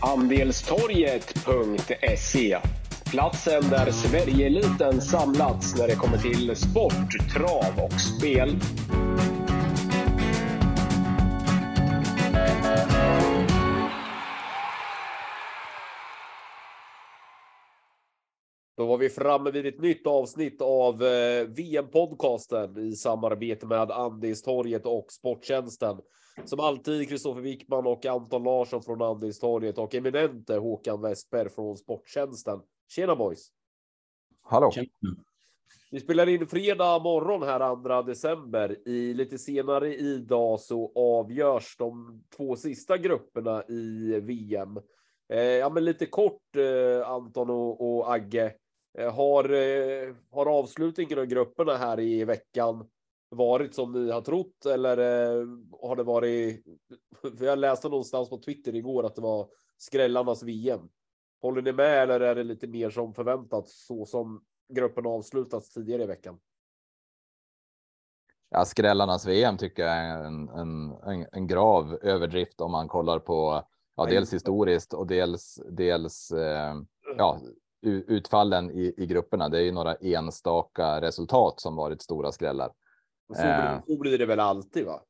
Andelstorget.se 0.00 2.58
Platsen 3.10 3.62
där 3.70 3.90
Sverigeeliten 3.90 5.00
samlats 5.00 5.78
när 5.78 5.88
det 5.88 5.94
kommer 5.94 6.18
till 6.18 6.56
sport, 6.56 7.32
trav 7.34 7.84
och 7.84 8.00
spel. 8.00 8.56
Då 18.76 18.86
var 18.86 18.98
vi 18.98 19.08
framme 19.08 19.50
vid 19.50 19.66
ett 19.66 19.80
nytt 19.80 20.06
avsnitt 20.06 20.62
av 20.62 21.02
eh, 21.02 21.48
VM-podcasten 21.48 22.78
i 22.78 22.92
samarbete 22.92 23.66
med 23.66 23.90
Andelstorget 23.90 24.86
och 24.86 25.06
Sporttjänsten. 25.08 25.96
Som 26.44 26.60
alltid 26.60 27.08
Kristoffer 27.08 27.40
Wickman 27.40 27.86
och 27.86 28.06
Anton 28.06 28.42
Larsson 28.42 28.82
från 28.82 29.02
Andistorget 29.02 29.78
och 29.78 29.94
eminente 29.94 30.54
Håkan 30.54 31.02
Westberg 31.02 31.50
från 31.50 31.76
Sporttjänsten. 31.76 32.60
Tjena 32.88 33.16
boys! 33.16 33.48
Hallå! 34.42 34.72
Vi 35.90 36.00
spelar 36.00 36.28
in 36.28 36.46
fredag 36.46 36.98
morgon 36.98 37.42
här 37.42 38.02
2 38.02 38.02
december. 38.02 38.88
I 38.88 39.14
lite 39.14 39.38
senare 39.38 39.94
idag 39.94 40.60
så 40.60 40.92
avgörs 40.94 41.76
de 41.76 42.22
två 42.36 42.56
sista 42.56 42.96
grupperna 42.98 43.62
i 43.68 44.20
VM. 44.20 44.78
Eh, 45.28 45.40
ja, 45.40 45.68
men 45.68 45.84
lite 45.84 46.06
kort 46.06 46.56
eh, 46.56 47.10
Anton 47.10 47.50
och, 47.50 47.98
och 47.98 48.12
Agge. 48.14 48.54
Eh, 48.98 49.14
har, 49.14 49.50
eh, 49.50 50.14
har 50.30 50.46
avslutningen 50.46 51.18
av 51.18 51.26
grupperna 51.26 51.76
här 51.76 52.00
i 52.00 52.24
veckan 52.24 52.88
varit 53.30 53.74
som 53.74 53.92
ni 53.92 54.10
har 54.10 54.20
trott 54.20 54.66
eller 54.66 54.98
eh, 54.98 55.46
har 55.82 55.96
det 55.96 56.02
varit? 56.02 56.64
För 57.38 57.44
jag 57.44 57.58
läste 57.58 57.88
någonstans 57.88 58.30
på 58.30 58.38
Twitter 58.38 58.74
igår 58.74 59.06
att 59.06 59.14
det 59.14 59.22
var 59.22 59.48
skrällarnas 59.76 60.42
VM. 60.42 60.88
Håller 61.42 61.62
ni 61.62 61.72
med 61.72 62.02
eller 62.02 62.20
är 62.20 62.34
det 62.34 62.44
lite 62.44 62.66
mer 62.66 62.90
som 62.90 63.14
förväntat 63.14 63.68
så 63.68 64.06
som 64.06 64.44
gruppen 64.68 65.06
avslutats 65.06 65.70
tidigare 65.70 66.02
i 66.02 66.06
veckan? 66.06 66.38
Ja, 68.50 68.64
skrällarnas 68.64 69.26
VM 69.26 69.56
tycker 69.56 69.82
jag 69.82 69.96
är 69.96 70.24
en, 70.24 70.48
en, 70.48 70.92
en, 71.06 71.26
en 71.32 71.46
grav 71.46 71.98
överdrift 72.02 72.60
om 72.60 72.72
man 72.72 72.88
kollar 72.88 73.18
på 73.18 73.62
ja, 73.96 74.06
dels 74.06 74.32
historiskt 74.32 74.94
och 74.94 75.06
dels, 75.06 75.60
dels 75.70 76.30
eh, 76.30 76.74
ja, 77.16 77.40
utfallen 77.82 78.70
i, 78.70 78.94
i 78.96 79.06
grupperna. 79.06 79.48
Det 79.48 79.58
är 79.58 79.62
ju 79.62 79.72
några 79.72 79.94
enstaka 79.94 81.00
resultat 81.00 81.60
som 81.60 81.76
varit 81.76 82.02
stora 82.02 82.32
skrällar. 82.32 82.72
Så, 83.34 83.42
eh, 83.42 83.80
så 83.86 83.98
blir 83.98 84.18
det 84.18 84.26
väl 84.26 84.40
alltid 84.40 84.86
va? 84.86 85.00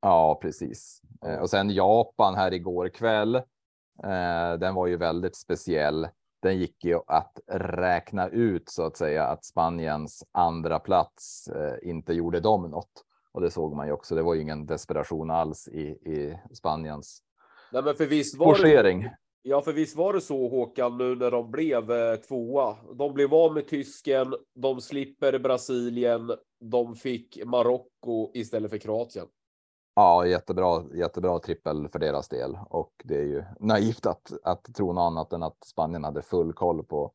Ja, 0.00 0.38
precis. 0.42 1.00
Eh, 1.26 1.38
och 1.38 1.50
sen 1.50 1.70
Japan 1.70 2.34
här 2.34 2.52
igår 2.54 2.88
kväll. 2.88 3.34
Eh, 3.34 4.52
den 4.58 4.74
var 4.74 4.86
ju 4.86 4.96
väldigt 4.96 5.36
speciell. 5.36 6.08
Den 6.42 6.58
gick 6.58 6.84
ju 6.84 7.00
att 7.06 7.40
räkna 7.52 8.28
ut 8.28 8.68
så 8.68 8.86
att 8.86 8.96
säga 8.96 9.26
att 9.26 9.44
Spaniens 9.44 10.24
andra 10.32 10.78
plats 10.78 11.48
inte 11.82 12.12
gjorde 12.12 12.40
dem 12.40 12.70
något. 12.70 13.04
Och 13.32 13.40
det 13.40 13.50
såg 13.50 13.76
man 13.76 13.86
ju 13.86 13.92
också. 13.92 14.14
Det 14.14 14.22
var 14.22 14.34
ju 14.34 14.40
ingen 14.40 14.66
desperation 14.66 15.30
alls 15.30 15.68
i, 15.68 15.82
i 15.86 16.38
Spaniens 16.54 17.22
Nej, 17.72 17.82
men 17.82 17.94
för 17.94 18.06
visst 18.06 18.38
var 18.38 18.46
forcering. 18.46 19.02
Det, 19.02 19.16
Ja, 19.48 19.62
för 19.62 19.72
visst 19.72 19.96
var 19.96 20.12
det 20.12 20.20
så 20.20 20.48
Håkan 20.48 20.98
nu 20.98 21.16
när 21.16 21.30
de 21.30 21.50
blev 21.50 21.90
eh, 21.92 22.16
tvåa. 22.16 22.76
De 22.94 23.14
blev 23.14 23.34
av 23.34 23.54
med 23.54 23.68
tysken. 23.68 24.34
De 24.54 24.80
slipper 24.80 25.38
Brasilien. 25.38 26.32
De 26.60 26.94
fick 26.94 27.44
Marocko 27.44 28.30
istället 28.34 28.70
för 28.70 28.78
Kroatien. 28.78 29.26
Ja, 29.94 30.26
jättebra, 30.26 30.82
jättebra 30.94 31.38
trippel 31.38 31.88
för 31.88 31.98
deras 31.98 32.28
del 32.28 32.58
och 32.70 32.92
det 33.04 33.16
är 33.16 33.24
ju 33.24 33.44
naivt 33.60 34.06
att, 34.06 34.32
att 34.42 34.74
tro 34.74 34.92
något 34.92 35.02
annat 35.02 35.32
än 35.32 35.42
att 35.42 35.64
Spanien 35.64 36.04
hade 36.04 36.22
full 36.22 36.52
koll 36.52 36.84
på 36.84 37.12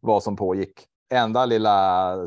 vad 0.00 0.22
som 0.22 0.36
pågick 0.36 0.88
enda 1.14 1.46
lilla 1.46 2.18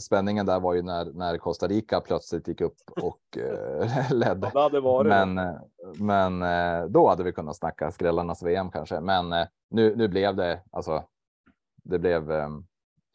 spänningen 0.00 0.46
där 0.46 0.60
var 0.60 0.74
ju 0.74 0.82
när, 0.82 1.04
när 1.04 1.38
Costa 1.38 1.66
Rica 1.66 2.00
plötsligt 2.00 2.48
gick 2.48 2.60
upp 2.60 2.76
och 3.02 3.38
eh, 3.38 4.10
ledde. 4.12 4.50
Ja, 4.54 5.02
men, 5.04 5.40
men 5.98 6.42
eh, 6.42 6.84
då 6.88 7.08
hade 7.08 7.24
vi 7.24 7.32
kunnat 7.32 7.56
snacka 7.56 7.90
skrällarnas 7.90 8.42
VM 8.42 8.70
kanske. 8.70 9.00
Men 9.00 9.32
eh, 9.32 9.46
nu, 9.70 9.96
nu 9.96 10.08
blev 10.08 10.36
det 10.36 10.62
alltså. 10.70 11.04
Det 11.84 11.98
blev 11.98 12.30
eh, 12.30 12.48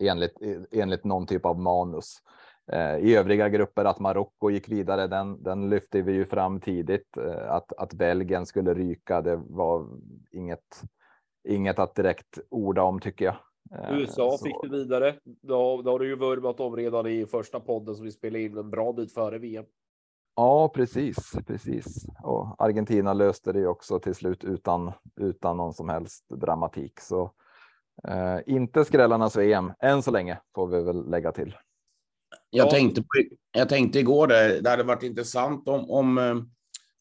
enligt, 0.03 0.37
enligt 0.71 1.03
någon 1.03 1.27
typ 1.27 1.45
av 1.45 1.59
manus. 1.59 2.17
I 2.99 3.15
övriga 3.15 3.49
grupper 3.49 3.85
att 3.85 3.99
Marocko 3.99 4.49
gick 4.49 4.69
vidare, 4.69 5.07
den, 5.07 5.43
den 5.43 5.69
lyfte 5.69 6.01
vi 6.01 6.11
ju 6.11 6.25
fram 6.25 6.59
tidigt. 6.59 7.17
Att, 7.47 7.73
att 7.73 7.93
Belgien 7.93 8.45
skulle 8.45 8.73
ryka, 8.73 9.21
det 9.21 9.35
var 9.35 9.87
inget, 10.31 10.81
inget 11.47 11.79
att 11.79 11.95
direkt 11.95 12.39
orda 12.49 12.83
om 12.83 12.99
tycker 12.99 13.25
jag. 13.25 13.35
USA 13.89 14.37
så. 14.37 14.45
fick 14.45 14.55
du 14.61 14.69
vidare. 14.69 15.15
Då, 15.23 15.81
då 15.81 15.91
har 15.91 15.99
du 15.99 16.07
ju 16.07 16.15
vurmat 16.15 16.59
om 16.59 16.75
redan 16.75 17.07
i 17.07 17.25
första 17.25 17.59
podden 17.59 17.95
som 17.95 18.05
vi 18.05 18.11
spelade 18.11 18.43
in 18.43 18.57
en 18.57 18.69
bra 18.69 18.93
bit 18.93 19.13
före 19.13 19.37
VM. 19.37 19.65
Ja, 20.39 20.69
precis, 20.69 21.31
precis. 21.47 22.05
Och 22.23 22.55
Argentina 22.63 23.13
löste 23.13 23.51
det 23.51 23.67
också 23.67 23.99
till 23.99 24.15
slut 24.15 24.43
utan 24.43 24.91
utan 25.19 25.57
någon 25.57 25.73
som 25.73 25.89
helst 25.89 26.25
dramatik. 26.29 26.99
Så 26.99 27.31
eh, 28.07 28.37
inte 28.47 28.85
skrällarnas 28.85 29.35
VM 29.35 29.71
än 29.79 30.03
så 30.03 30.11
länge 30.11 30.37
får 30.55 30.67
vi 30.67 30.83
väl 30.83 31.09
lägga 31.09 31.31
till. 31.31 31.55
Jag 32.49 32.67
ja. 32.67 32.71
tänkte 32.71 33.01
på, 33.01 33.07
jag 33.51 33.69
tänkte 33.69 33.99
igår 33.99 34.27
där 34.27 34.61
det 34.61 34.69
hade 34.69 34.83
varit 34.83 35.03
intressant 35.03 35.67
om 35.67 35.89
om 35.89 36.17
eh, 36.17 36.35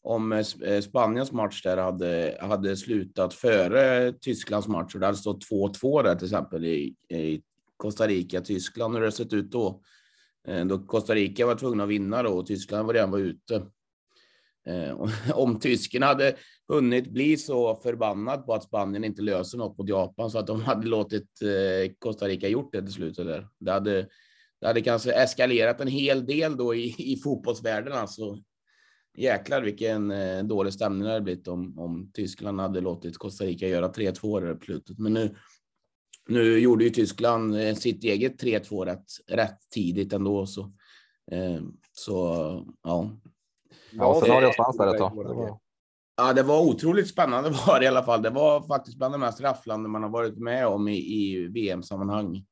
om 0.01 0.31
eh, 0.31 0.45
eh, 0.63 0.81
Spaniens 0.81 1.31
match 1.31 1.63
där 1.63 1.77
hade, 1.77 2.37
hade 2.41 2.77
slutat 2.77 3.33
före 3.33 4.13
Tysklands 4.13 4.67
match 4.67 4.93
och 4.93 4.99
det 4.99 5.05
hade 5.05 5.17
stått 5.17 5.49
2-2 5.51 6.03
där 6.03 6.15
till 6.15 6.25
exempel 6.25 6.65
i, 6.65 6.95
i 7.09 7.41
Costa 7.77 8.07
Rica, 8.07 8.41
Tyskland, 8.41 8.95
hur 8.95 9.01
det 9.01 9.11
sett 9.11 9.33
ut 9.33 9.51
då? 9.51 9.81
Eh, 10.47 10.65
då 10.65 10.79
Costa 10.79 11.15
Rica 11.15 11.45
var 11.45 11.55
tvungna 11.55 11.83
att 11.83 11.89
vinna 11.89 12.23
då 12.23 12.29
och 12.29 12.47
Tyskland 12.47 12.87
var 12.87 12.93
redan 12.93 13.11
var 13.11 13.19
ute. 13.19 13.65
Eh, 14.67 15.09
om 15.33 15.59
tysken 15.59 16.03
hade 16.03 16.35
hunnit 16.67 17.11
bli 17.11 17.37
så 17.37 17.75
förbannad 17.75 18.45
på 18.45 18.53
att 18.53 18.63
Spanien 18.63 19.03
inte 19.03 19.21
löser 19.21 19.57
något 19.57 19.77
mot 19.77 19.89
Japan 19.89 20.31
så 20.31 20.39
att 20.39 20.47
de 20.47 20.61
hade 20.61 20.87
låtit 20.87 21.41
eh, 21.41 21.91
Costa 21.99 22.27
Rica 22.27 22.47
gjort 22.47 22.71
det 22.71 22.81
till 22.81 22.93
slut. 22.93 23.19
Eller? 23.19 23.47
Det 23.59 23.71
hade, 23.71 24.07
det 24.61 24.67
hade 24.67 24.81
kanske 24.81 25.11
eskalerat 25.11 25.81
en 25.81 25.87
hel 25.87 26.25
del 26.25 26.57
då 26.57 26.75
i, 26.75 26.95
i 26.97 27.17
fotbollsvärlden 27.17 27.93
alltså 27.93 28.37
jäklar 29.17 29.61
vilken 29.61 30.13
dålig 30.47 30.73
stämning 30.73 31.03
det 31.03 31.09
hade 31.09 31.21
blivit 31.21 31.47
om, 31.47 31.79
om 31.79 32.11
Tyskland 32.13 32.59
hade 32.59 32.81
låtit 32.81 33.17
Costa 33.17 33.45
Rica 33.45 33.67
göra 33.67 33.87
3-2 33.87 34.53
på 34.53 34.65
slutet. 34.65 34.99
Men 34.99 35.13
nu, 35.13 35.35
nu 36.29 36.59
gjorde 36.59 36.83
ju 36.83 36.89
Tyskland 36.89 37.55
eh, 37.61 37.75
sitt 37.75 38.03
eget 38.03 38.43
3-2 38.43 38.85
rätt, 38.85 39.05
rätt 39.27 39.59
tidigt 39.73 40.13
ändå. 40.13 40.45
Så, 40.45 40.61
eh, 41.31 41.61
så 41.91 42.15
ja. 42.83 43.11
Ja, 43.91 44.21
scenariot 44.21 44.55
fanns 44.55 44.77
där 44.77 44.87
ett 44.87 44.97
tag. 44.97 45.59
Ja, 46.17 46.33
det 46.33 46.43
var 46.43 46.61
otroligt 46.61 47.09
spännande 47.09 47.49
var 47.67 47.79
det 47.79 47.85
i 47.85 47.87
alla 47.87 48.03
fall. 48.03 48.21
Det 48.21 48.29
var 48.29 48.67
faktiskt 48.67 48.97
bland 48.97 49.13
det 49.13 49.17
mest 49.17 49.41
rafflande 49.41 49.89
man 49.89 50.03
har 50.03 50.09
varit 50.09 50.37
med 50.37 50.67
om 50.67 50.87
i, 50.87 50.97
i 50.97 51.47
VM-sammanhang. 51.47 52.45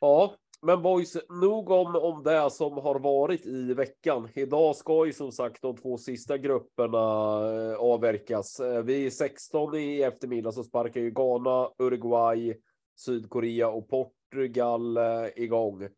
Ja, 0.00 0.36
men 0.64 0.82
boys, 0.82 1.16
nog 1.28 1.70
om, 1.70 1.96
om 1.96 2.22
det 2.22 2.50
som 2.50 2.72
har 2.72 2.98
varit 2.98 3.46
i 3.46 3.74
veckan. 3.74 4.28
Idag 4.34 4.76
ska 4.76 5.06
ju 5.06 5.12
som 5.12 5.32
sagt 5.32 5.62
de 5.62 5.76
två 5.76 5.98
sista 5.98 6.38
grupperna 6.38 6.98
eh, 6.98 7.76
avverkas. 7.76 8.60
Eh, 8.60 8.82
Vid 8.82 9.12
16 9.12 9.74
i 9.74 10.02
eftermiddag 10.02 10.52
så 10.52 10.64
sparkar 10.64 11.00
ju 11.00 11.10
Ghana, 11.10 11.70
Uruguay, 11.78 12.56
Sydkorea 12.96 13.68
och 13.68 13.88
Portugal 13.88 14.96
eh, 14.96 15.26
igång. 15.36 15.88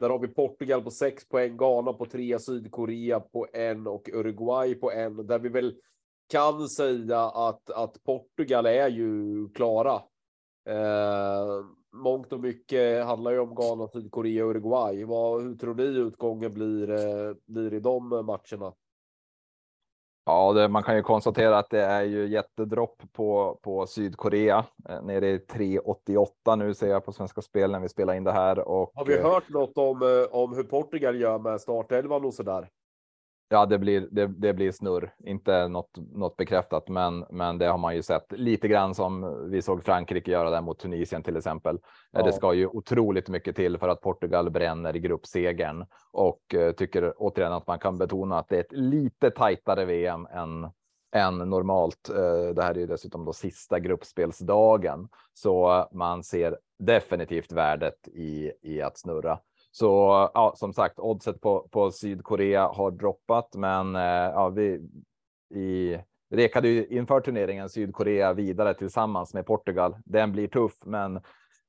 Där 0.00 0.10
har 0.10 0.18
vi 0.18 0.28
Portugal 0.28 0.82
på 0.82 0.90
6 0.90 1.28
poäng, 1.28 1.56
Ghana 1.56 1.92
på 1.92 2.06
3, 2.06 2.38
Sydkorea 2.38 3.20
på 3.20 3.46
1 3.52 3.86
och 3.86 4.08
Uruguay 4.12 4.74
på 4.74 4.92
1. 4.92 5.28
Där 5.28 5.38
vi 5.38 5.48
väl 5.48 5.74
kan 6.28 6.68
säga 6.68 7.20
att, 7.20 7.70
att 7.70 8.04
Portugal 8.04 8.66
är 8.66 8.88
ju 8.88 9.48
klara. 9.54 10.02
Eh, 10.68 11.64
mångt 11.96 12.32
och 12.32 12.40
mycket 12.40 13.04
handlar 13.04 13.30
ju 13.30 13.38
om 13.38 13.54
Ghana, 13.54 13.88
Sydkorea 13.88 14.44
och 14.44 14.50
Uruguay. 14.50 15.04
Vad, 15.04 15.42
hur 15.42 15.54
tror 15.54 15.74
ni 15.74 15.82
utgången 15.82 16.54
blir, 16.54 16.90
eh, 16.90 17.34
blir 17.46 17.74
i 17.74 17.80
de 17.80 18.08
matcherna? 18.08 18.72
Ja, 20.28 20.52
det, 20.52 20.68
man 20.68 20.82
kan 20.82 20.96
ju 20.96 21.02
konstatera 21.02 21.58
att 21.58 21.70
det 21.70 21.82
är 21.82 22.02
ju 22.02 22.26
jättedropp 22.26 23.02
på, 23.12 23.58
på 23.62 23.86
Sydkorea. 23.86 24.64
Eh, 24.88 25.02
nere 25.02 25.28
i 25.28 25.38
3,88 25.38 26.56
nu 26.56 26.74
ser 26.74 26.88
jag 26.88 27.04
på 27.04 27.12
Svenska 27.12 27.42
Spel 27.42 27.70
när 27.70 27.80
vi 27.80 27.88
spelar 27.88 28.14
in 28.14 28.24
det 28.24 28.32
här. 28.32 28.58
Och, 28.68 28.90
Har 28.94 29.04
vi 29.04 29.18
hört 29.18 29.48
något 29.48 29.78
om, 29.78 30.02
eh, 30.02 30.36
om 30.36 30.56
hur 30.56 30.62
Portugal 30.62 31.20
gör 31.20 31.38
med 31.38 31.60
startelvan 31.60 32.24
och 32.24 32.34
så 32.34 32.42
där? 32.42 32.68
Ja, 33.48 33.66
det 33.66 33.78
blir, 33.78 34.08
det, 34.10 34.26
det, 34.26 34.52
blir 34.52 34.72
snurr, 34.72 35.14
inte 35.24 35.68
något, 35.68 35.90
något 36.12 36.36
bekräftat, 36.36 36.88
men, 36.88 37.24
men 37.30 37.58
det 37.58 37.66
har 37.66 37.78
man 37.78 37.94
ju 37.96 38.02
sett 38.02 38.32
lite 38.32 38.68
grann 38.68 38.94
som 38.94 39.44
vi 39.50 39.62
såg 39.62 39.84
Frankrike 39.84 40.30
göra 40.30 40.50
där 40.50 40.60
mot 40.60 40.78
Tunisien 40.78 41.22
till 41.22 41.36
exempel. 41.36 41.78
Ja. 42.12 42.22
Det 42.22 42.32
ska 42.32 42.54
ju 42.54 42.66
otroligt 42.66 43.28
mycket 43.28 43.56
till 43.56 43.78
för 43.78 43.88
att 43.88 44.00
Portugal 44.00 44.50
bränner 44.50 44.96
i 44.96 45.00
gruppsegern 45.00 45.86
och 46.12 46.40
uh, 46.54 46.72
tycker 46.72 47.14
återigen 47.16 47.52
att 47.52 47.66
man 47.66 47.78
kan 47.78 47.98
betona 47.98 48.38
att 48.38 48.48
det 48.48 48.56
är 48.56 48.60
ett 48.60 48.72
lite 48.72 49.30
tajtare 49.30 49.84
VM 49.84 50.26
än 50.26 50.70
än 51.16 51.38
normalt. 51.38 52.10
Uh, 52.10 52.54
det 52.54 52.62
här 52.62 52.74
är 52.74 52.78
ju 52.78 52.86
dessutom 52.86 53.24
då 53.24 53.32
sista 53.32 53.78
gruppspelsdagen, 53.78 55.08
så 55.34 55.86
man 55.92 56.22
ser 56.22 56.58
definitivt 56.78 57.52
värdet 57.52 58.08
i, 58.08 58.52
i 58.62 58.82
att 58.82 58.98
snurra. 58.98 59.38
Så 59.78 59.86
ja, 60.34 60.52
som 60.56 60.72
sagt, 60.72 60.98
oddset 60.98 61.40
på, 61.40 61.68
på 61.70 61.90
Sydkorea 61.90 62.68
har 62.68 62.90
droppat, 62.90 63.54
men 63.54 63.96
eh, 63.96 64.02
ja, 64.02 64.48
vi 64.48 64.80
i 65.54 65.98
rekade 66.30 66.68
ju 66.68 66.86
inför 66.86 67.20
turneringen 67.20 67.68
Sydkorea 67.68 68.32
vidare 68.32 68.74
tillsammans 68.74 69.34
med 69.34 69.46
Portugal. 69.46 69.96
Den 70.04 70.32
blir 70.32 70.48
tuff, 70.48 70.72
men 70.84 71.16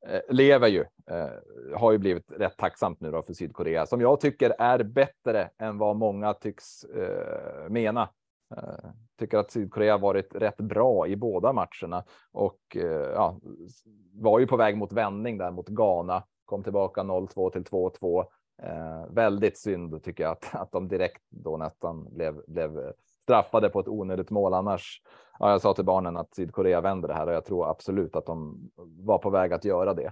eh, 0.07 0.21
lever 0.29 0.67
ju. 0.67 0.85
Eh, 1.11 1.77
har 1.77 1.91
ju 1.91 1.97
blivit 1.97 2.31
rätt 2.31 2.57
tacksamt 2.57 3.01
nu 3.01 3.11
då 3.11 3.21
för 3.21 3.33
Sydkorea 3.33 3.85
som 3.85 4.01
jag 4.01 4.19
tycker 4.19 4.55
är 4.59 4.83
bättre 4.83 5.49
än 5.57 5.77
vad 5.77 5.95
många 5.95 6.33
tycks 6.33 6.83
eh, 6.83 7.69
mena. 7.69 8.09
Eh, 8.57 8.89
tycker 9.19 9.37
att 9.37 9.51
Sydkorea 9.51 9.97
varit 9.97 10.35
rätt 10.35 10.57
bra 10.57 11.07
i 11.07 11.15
båda 11.15 11.53
matcherna 11.53 12.03
och 12.31 12.59
eh, 12.75 13.11
ja, 13.13 13.39
var 14.13 14.39
ju 14.39 14.47
på 14.47 14.57
väg 14.57 14.77
mot 14.77 14.93
vändning 14.93 15.37
där 15.37 15.51
mot 15.51 15.67
Ghana 15.67 16.23
kom 16.47 16.63
tillbaka 16.63 17.01
0-2 17.01 17.49
till 17.49 17.63
2-2. 17.63 18.25
Eh, 18.63 19.05
väldigt 19.09 19.57
synd 19.57 20.03
tycker 20.03 20.23
jag 20.23 20.31
att, 20.31 20.55
att 20.55 20.71
de 20.71 20.87
direkt 20.87 21.23
då 21.29 21.57
nästan 21.57 22.13
blev, 22.15 22.41
blev 22.47 22.93
straffade 23.21 23.69
på 23.69 23.79
ett 23.79 23.87
onödigt 23.87 24.29
mål. 24.29 24.53
Annars, 24.53 25.01
ja, 25.39 25.51
jag 25.51 25.61
sa 25.61 25.73
till 25.73 25.85
barnen 25.85 26.17
att 26.17 26.35
Sydkorea 26.35 26.81
vänder 26.81 27.07
det 27.07 27.13
här 27.13 27.27
och 27.27 27.33
jag 27.33 27.45
tror 27.45 27.69
absolut 27.69 28.15
att 28.15 28.25
de 28.25 28.69
var 28.77 29.17
på 29.17 29.29
väg 29.29 29.53
att 29.53 29.65
göra 29.65 29.93
det. 29.93 30.11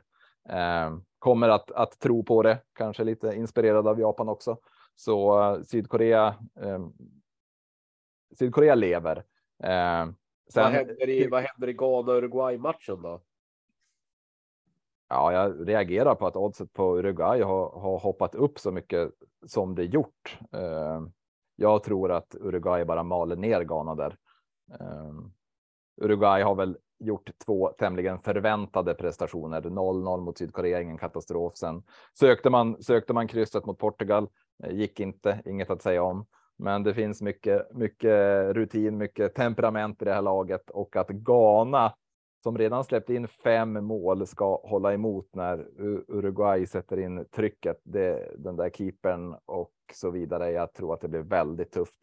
Eh, 0.50 0.98
kommer 1.20 1.50
att, 1.50 1.72
att 1.72 2.00
tro 2.00 2.24
på 2.24 2.44
det, 2.44 2.60
kanske 2.74 3.04
lite 3.04 3.36
inspirerad 3.36 3.88
av 3.88 4.00
Japan 4.00 4.30
också. 4.30 4.58
Så 4.96 5.40
uh, 5.54 5.62
Sydkorea. 5.62 6.36
Eh, 6.62 6.80
Sydkorea 8.40 8.76
lever. 8.76 9.18
Eh, 9.64 10.06
sen, 10.50 10.64
vad 10.64 10.72
händer 10.72 11.10
i, 11.10 11.28
vad 11.28 11.44
händer 11.44 11.68
i 11.70 11.74
Ghana-Uruguay 11.74 12.58
matchen 12.58 13.02
då? 13.02 13.22
Ja, 15.10 15.34
jag 15.34 15.69
reagerar 15.69 16.16
på 16.16 16.28
att 16.28 16.36
oddset 16.36 16.74
på 16.74 16.98
Uruguay 16.98 17.42
har, 17.42 17.80
har 17.80 18.00
hoppat 18.00 18.36
upp 18.36 18.60
så 18.60 18.72
mycket 18.72 19.12
som 19.46 19.75
det 19.75 19.84
gjort. 19.84 20.38
Eh, 20.52 21.02
jag 21.56 21.84
tror 21.84 22.12
att 22.12 22.36
Uruguay 22.36 22.86
bara 22.86 23.04
maler 23.04 23.36
ner 23.36 23.62
Ghana 23.62 23.96
där. 23.96 24.18
Eh, 24.80 25.13
Uruguay 26.02 26.44
har 26.44 26.56
väl 26.56 26.78
gjort 27.00 27.30
två 27.46 27.69
tämligen 27.78 28.19
förväntade 28.19 28.94
prestationer. 28.94 29.62
0-0 29.62 30.22
mot 30.22 30.38
Sydkorea, 30.38 30.81
ingen 30.81 30.98
katastrof. 30.98 31.56
Sen 31.56 31.84
sökte 32.19 32.50
man, 32.50 32.84
sökte 32.84 33.13
man 33.13 33.28
krysset 33.28 33.66
mot 33.66 33.80
Portugal, 33.80 34.28
eh, 34.63 34.75
gick 34.75 35.00
inte, 35.00 35.42
inget 35.46 35.69
att 35.69 35.81
säga 35.81 36.04
om. 36.04 36.25
Men 36.57 36.84
det 36.84 36.94
finns 36.94 37.22
mycket, 37.22 37.74
mycket 37.74 38.46
rutin, 38.56 38.98
mycket 38.98 39.36
temperament 39.36 40.02
i 40.02 40.06
det 40.06 40.13
här 40.13 40.22
laget 40.22 40.69
och 40.69 40.96
att 40.96 41.10
Ghana 41.10 41.94
som 42.45 42.57
redan 42.57 42.83
släppt 42.83 43.09
in 43.09 43.27
fem 43.27 43.86
mål 43.86 44.27
ska 44.27 44.62
hålla 44.63 44.94
emot 44.94 45.30
när 45.33 45.68
Uruguay 46.07 46.68
sätter 46.68 47.00
in 47.00 47.25
trycket. 47.25 47.81
Det, 47.83 48.36
den 48.38 48.56
där 48.56 48.69
keepern 48.69 49.36
och 49.45 49.74
så 49.94 50.09
vidare. 50.12 50.51
Jag 50.51 50.74
tror 50.74 50.94
att 50.94 51.01
det 51.01 51.07
blir 51.07 51.21
väldigt 51.21 51.71
tufft. 51.71 52.00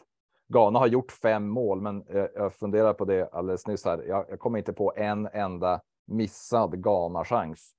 Ghana 0.49 0.79
har 0.79 0.87
gjort 0.87 1.13
fem 1.13 1.49
mål, 1.49 1.81
men 1.81 2.03
eh, 2.07 2.27
jag 2.35 2.55
funderar 2.55 2.93
på 2.93 3.05
det 3.05 3.29
alldeles 3.33 3.67
nyss 3.67 3.85
här. 3.85 4.03
Jag, 4.09 4.27
jag 4.29 4.39
kommer 4.39 4.59
inte 4.59 4.73
på 4.73 4.93
en 4.97 5.27
enda 5.27 5.81
missad 6.07 6.83
Ghana 6.83 7.25
chans. 7.25 7.73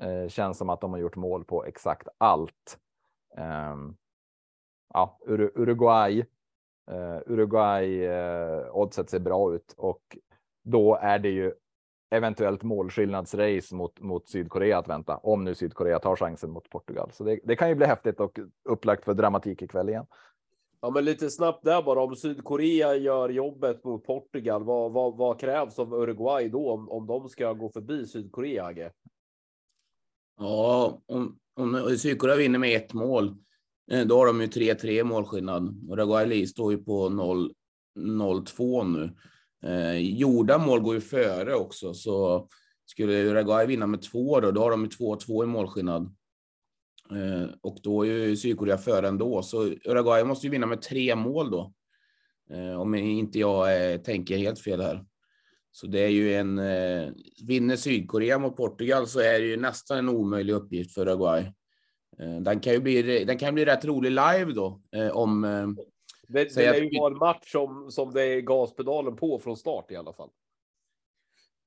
Eh, 0.00 0.28
känns 0.28 0.58
som 0.58 0.70
att 0.70 0.80
de 0.80 0.92
har 0.92 0.98
gjort 0.98 1.16
mål 1.16 1.44
på 1.44 1.64
exakt 1.64 2.08
allt. 2.18 2.78
Eh, 3.36 3.76
ja, 4.94 5.18
Ur 5.26 5.52
Uruguay. 5.54 6.24
Eh, 6.90 7.18
Uruguay 7.26 8.04
eh, 8.04 8.76
oddset 8.76 9.10
ser 9.10 9.20
bra 9.20 9.54
ut 9.54 9.74
och 9.76 10.18
då 10.64 10.96
är 10.96 11.18
det 11.18 11.30
ju 11.30 11.52
eventuellt 12.10 12.62
målskillnadsrace 12.62 13.74
mot, 13.74 14.00
mot 14.00 14.28
Sydkorea 14.28 14.78
att 14.78 14.88
vänta 14.88 15.16
om 15.16 15.44
nu 15.44 15.54
Sydkorea 15.54 15.98
tar 15.98 16.16
chansen 16.16 16.50
mot 16.50 16.70
Portugal. 16.70 17.10
Så 17.12 17.24
det, 17.24 17.40
det 17.44 17.56
kan 17.56 17.68
ju 17.68 17.74
bli 17.74 17.86
häftigt 17.86 18.20
och 18.20 18.38
upplagt 18.68 19.04
för 19.04 19.14
dramatik 19.14 19.62
ikväll 19.62 19.88
igen. 19.88 20.06
Ja, 20.80 20.90
men 20.90 21.04
lite 21.04 21.30
snabbt 21.30 21.64
där 21.64 21.82
bara. 21.82 22.02
Om 22.02 22.16
Sydkorea 22.16 22.96
gör 22.96 23.28
jobbet 23.28 23.84
mot 23.84 24.04
Portugal, 24.04 24.64
vad, 24.64 24.92
vad, 24.92 25.16
vad 25.16 25.40
krävs 25.40 25.78
av 25.78 25.94
Uruguay 25.94 26.48
då 26.48 26.70
om, 26.70 26.88
om 26.88 27.06
de 27.06 27.28
ska 27.28 27.52
gå 27.52 27.68
förbi 27.70 28.06
Sydkorea? 28.06 28.64
Agge? 28.64 28.92
Ja, 30.38 31.02
om, 31.06 31.38
om 31.54 31.96
Sydkorea 31.98 32.36
vinner 32.36 32.58
med 32.58 32.76
ett 32.76 32.92
mål, 32.92 33.36
eh, 33.90 34.06
då 34.06 34.16
har 34.16 34.26
de 34.26 34.40
ju 34.40 34.46
3-3 34.46 35.04
målskillnad. 35.04 35.90
Uruguay 35.90 36.46
står 36.46 36.72
ju 36.72 36.78
på 36.78 37.08
0-2 37.08 38.92
nu. 38.92 39.16
Eh, 39.62 39.98
gjorda 39.98 40.58
mål 40.58 40.80
går 40.80 40.94
ju 40.94 41.00
före 41.00 41.54
också, 41.54 41.94
så 41.94 42.48
skulle 42.86 43.24
Uruguay 43.24 43.66
vinna 43.66 43.86
med 43.86 44.02
två 44.02 44.40
då, 44.40 44.50
då 44.50 44.60
har 44.60 44.70
de 44.70 44.82
ju 44.82 44.88
2-2 44.88 45.44
i 45.44 45.46
målskillnad. 45.46 46.14
Eh, 47.10 47.50
och 47.60 47.78
då 47.82 48.06
är 48.06 48.10
ju 48.10 48.36
Sydkorea 48.36 48.78
före 48.78 49.08
ändå, 49.08 49.42
så 49.42 49.64
Uruguay 49.64 50.24
måste 50.24 50.46
ju 50.46 50.50
vinna 50.50 50.66
med 50.66 50.82
tre 50.82 51.16
mål 51.16 51.50
då. 51.50 51.72
Eh, 52.50 52.80
om 52.80 52.94
inte 52.94 53.38
jag 53.38 53.92
eh, 53.92 54.00
tänker 54.00 54.36
helt 54.36 54.60
fel 54.60 54.80
här. 54.80 55.04
Så 55.72 55.86
det 55.86 56.00
är 56.00 56.08
ju 56.08 56.34
en, 56.34 56.58
eh, 56.58 57.12
vinner 57.44 57.76
Sydkorea 57.76 58.38
mot 58.38 58.56
Portugal 58.56 59.06
så 59.06 59.20
är 59.20 59.40
det 59.40 59.46
ju 59.46 59.56
nästan 59.56 59.98
en 59.98 60.08
omöjlig 60.08 60.52
uppgift 60.52 60.94
för 60.94 61.08
Uruguay. 61.08 61.52
Eh, 62.18 62.40
den 62.40 62.60
kan 62.60 62.72
ju 62.72 62.80
bli, 62.80 63.24
den 63.24 63.38
kan 63.38 63.54
bli 63.54 63.64
rätt 63.64 63.84
rolig 63.84 64.10
live 64.10 64.52
då 64.52 64.80
eh, 64.96 65.08
om 65.08 65.44
eh, 65.44 65.66
det, 66.28 66.54
det 66.54 66.64
är 66.64 66.82
ju 66.82 66.98
vara 66.98 67.12
en 67.12 67.18
match 67.18 67.52
som, 67.52 67.90
som 67.90 68.12
det 68.12 68.22
är 68.22 68.40
gaspedalen 68.40 69.16
på 69.16 69.38
från 69.38 69.56
start 69.56 69.90
i 69.90 69.96
alla 69.96 70.12
fall. 70.12 70.30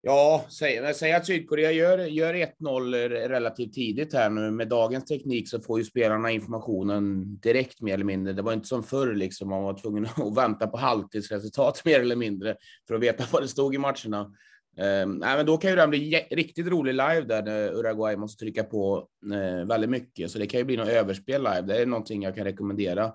Ja, 0.04 0.46
säg, 0.50 0.94
säg 0.94 1.14
att 1.14 1.26
Sydkorea 1.26 1.72
gör, 1.72 1.98
gör 1.98 2.34
1-0 2.34 3.10
relativt 3.10 3.74
tidigt 3.74 4.14
här 4.14 4.30
nu. 4.30 4.52
Med 4.52 4.68
dagens 4.68 5.06
teknik 5.06 5.50
så 5.50 5.62
får 5.62 5.80
ju 5.80 5.86
spelarna 5.86 6.32
informationen 6.32 7.36
direkt 7.40 7.82
mer 7.82 7.94
eller 7.94 8.06
mindre. 8.06 8.34
Det 8.34 8.42
var 8.42 8.54
inte 8.54 8.68
som 8.68 8.84
förr, 8.84 9.14
liksom. 9.14 9.50
man 9.50 9.64
var 9.64 9.74
tvungen 9.74 10.06
att 10.16 10.38
vänta 10.38 10.68
på 10.68 10.78
halvtidsresultat 10.78 11.82
mer 11.86 12.00
eller 12.00 12.16
mindre 12.16 12.56
för 12.88 12.96
att 12.96 13.02
veta 13.02 13.24
vad 13.32 13.42
det 13.42 13.48
stod 13.48 13.76
i 13.76 13.78
matcherna. 13.78 14.32
Um, 14.78 15.14
nej, 15.14 15.38
men 15.38 15.46
då 15.46 15.58
kan 15.58 15.70
ju 15.70 15.76
den 15.76 15.90
bli 15.90 16.28
riktigt 16.32 16.68
rolig 16.68 16.94
live 16.94 17.22
där 17.22 17.44
när 17.44 17.74
Uruguay 17.74 18.16
måste 18.16 18.44
trycka 18.44 18.64
på 18.64 19.08
uh, 19.34 19.66
väldigt 19.68 19.90
mycket. 19.90 20.32
Så 20.32 20.40
det 20.40 20.48
kan 20.48 20.60
ju 20.60 20.64
bli 20.64 20.78
något 20.78 20.88
överspel 20.88 21.44
live. 21.44 21.62
Det 21.62 21.82
är 21.82 21.86
någonting 21.86 22.24
jag 22.24 22.36
kan 22.36 22.44
rekommendera. 22.44 23.14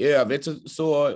I 0.00 0.06
övrigt 0.06 0.44
så, 0.44 0.54
så 0.54 1.08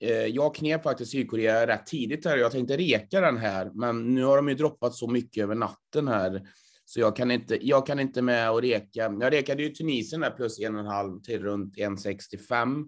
eh, 0.00 0.26
jag 0.26 0.54
knep 0.54 0.82
faktiskt 0.82 1.12
Sydkorea 1.12 1.66
rätt 1.66 1.86
tidigt 1.86 2.24
här. 2.24 2.36
Jag 2.36 2.52
tänkte 2.52 2.76
reka 2.76 3.20
den 3.20 3.36
här, 3.36 3.70
men 3.74 4.14
nu 4.14 4.24
har 4.24 4.36
de 4.36 4.48
ju 4.48 4.54
droppat 4.54 4.94
så 4.94 5.08
mycket 5.08 5.42
över 5.42 5.54
natten 5.54 6.08
här. 6.08 6.42
Så 6.84 7.00
jag 7.00 7.16
kan 7.16 7.30
inte, 7.30 7.66
jag 7.66 7.86
kan 7.86 8.00
inte 8.00 8.22
med 8.22 8.50
och 8.50 8.62
reka. 8.62 9.16
Jag 9.20 9.32
rekade 9.32 9.62
ju 9.62 9.68
Tunisien 9.68 10.20
där 10.20 10.30
plus 10.30 10.60
en 10.60 10.74
och 10.74 10.80
en 10.80 10.86
halv 10.86 11.20
till 11.20 11.42
runt 11.42 11.76
1,65 11.76 12.84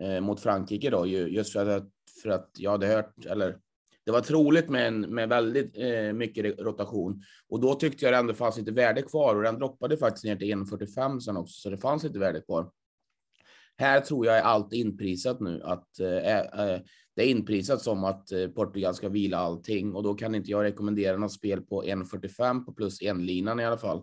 eh, 0.00 0.20
mot 0.20 0.40
Frankrike 0.40 0.90
då, 0.90 1.06
just 1.06 1.52
för 1.52 1.66
att, 1.66 1.88
för 2.22 2.30
att 2.30 2.50
jag 2.58 2.70
hade 2.70 2.86
hört, 2.86 3.26
eller 3.26 3.58
det 4.04 4.12
var 4.12 4.20
troligt 4.20 4.68
med, 4.68 4.86
en, 4.88 5.00
med 5.00 5.28
väldigt 5.28 5.78
eh, 5.78 6.12
mycket 6.12 6.60
rotation 6.60 7.22
och 7.48 7.60
då 7.60 7.74
tyckte 7.74 8.04
jag 8.04 8.14
det 8.14 8.18
ändå 8.18 8.34
fanns 8.34 8.58
lite 8.58 8.72
värde 8.72 9.02
kvar 9.02 9.36
och 9.36 9.42
den 9.42 9.58
droppade 9.58 9.96
faktiskt 9.96 10.24
ner 10.24 10.36
till 10.36 10.54
1,45 10.54 11.20
sen 11.20 11.36
också, 11.36 11.60
så 11.60 11.70
det 11.70 11.78
fanns 11.78 12.02
lite 12.04 12.18
värde 12.18 12.40
kvar. 12.40 12.70
Här 13.82 14.00
tror 14.00 14.26
jag 14.26 14.38
är 14.38 14.42
allt 14.42 14.72
inprisat 14.72 15.40
nu, 15.40 15.62
att 15.64 16.00
eh, 16.00 16.08
eh, 16.08 16.38
eh, 16.38 16.80
det 17.16 17.22
är 17.22 17.26
inprisat 17.26 17.82
som 17.82 18.04
att 18.04 18.32
eh, 18.32 18.48
Portugal 18.48 18.94
ska 18.94 19.08
vila 19.08 19.38
allting 19.38 19.94
och 19.94 20.02
då 20.02 20.14
kan 20.14 20.34
inte 20.34 20.50
jag 20.50 20.64
rekommendera 20.64 21.16
något 21.16 21.32
spel 21.32 21.60
på 21.60 21.82
1,45 21.82 22.64
på 22.64 22.72
plus 22.72 23.02
en 23.02 23.26
linan 23.26 23.60
i 23.60 23.64
alla 23.64 23.78
fall. 23.78 24.02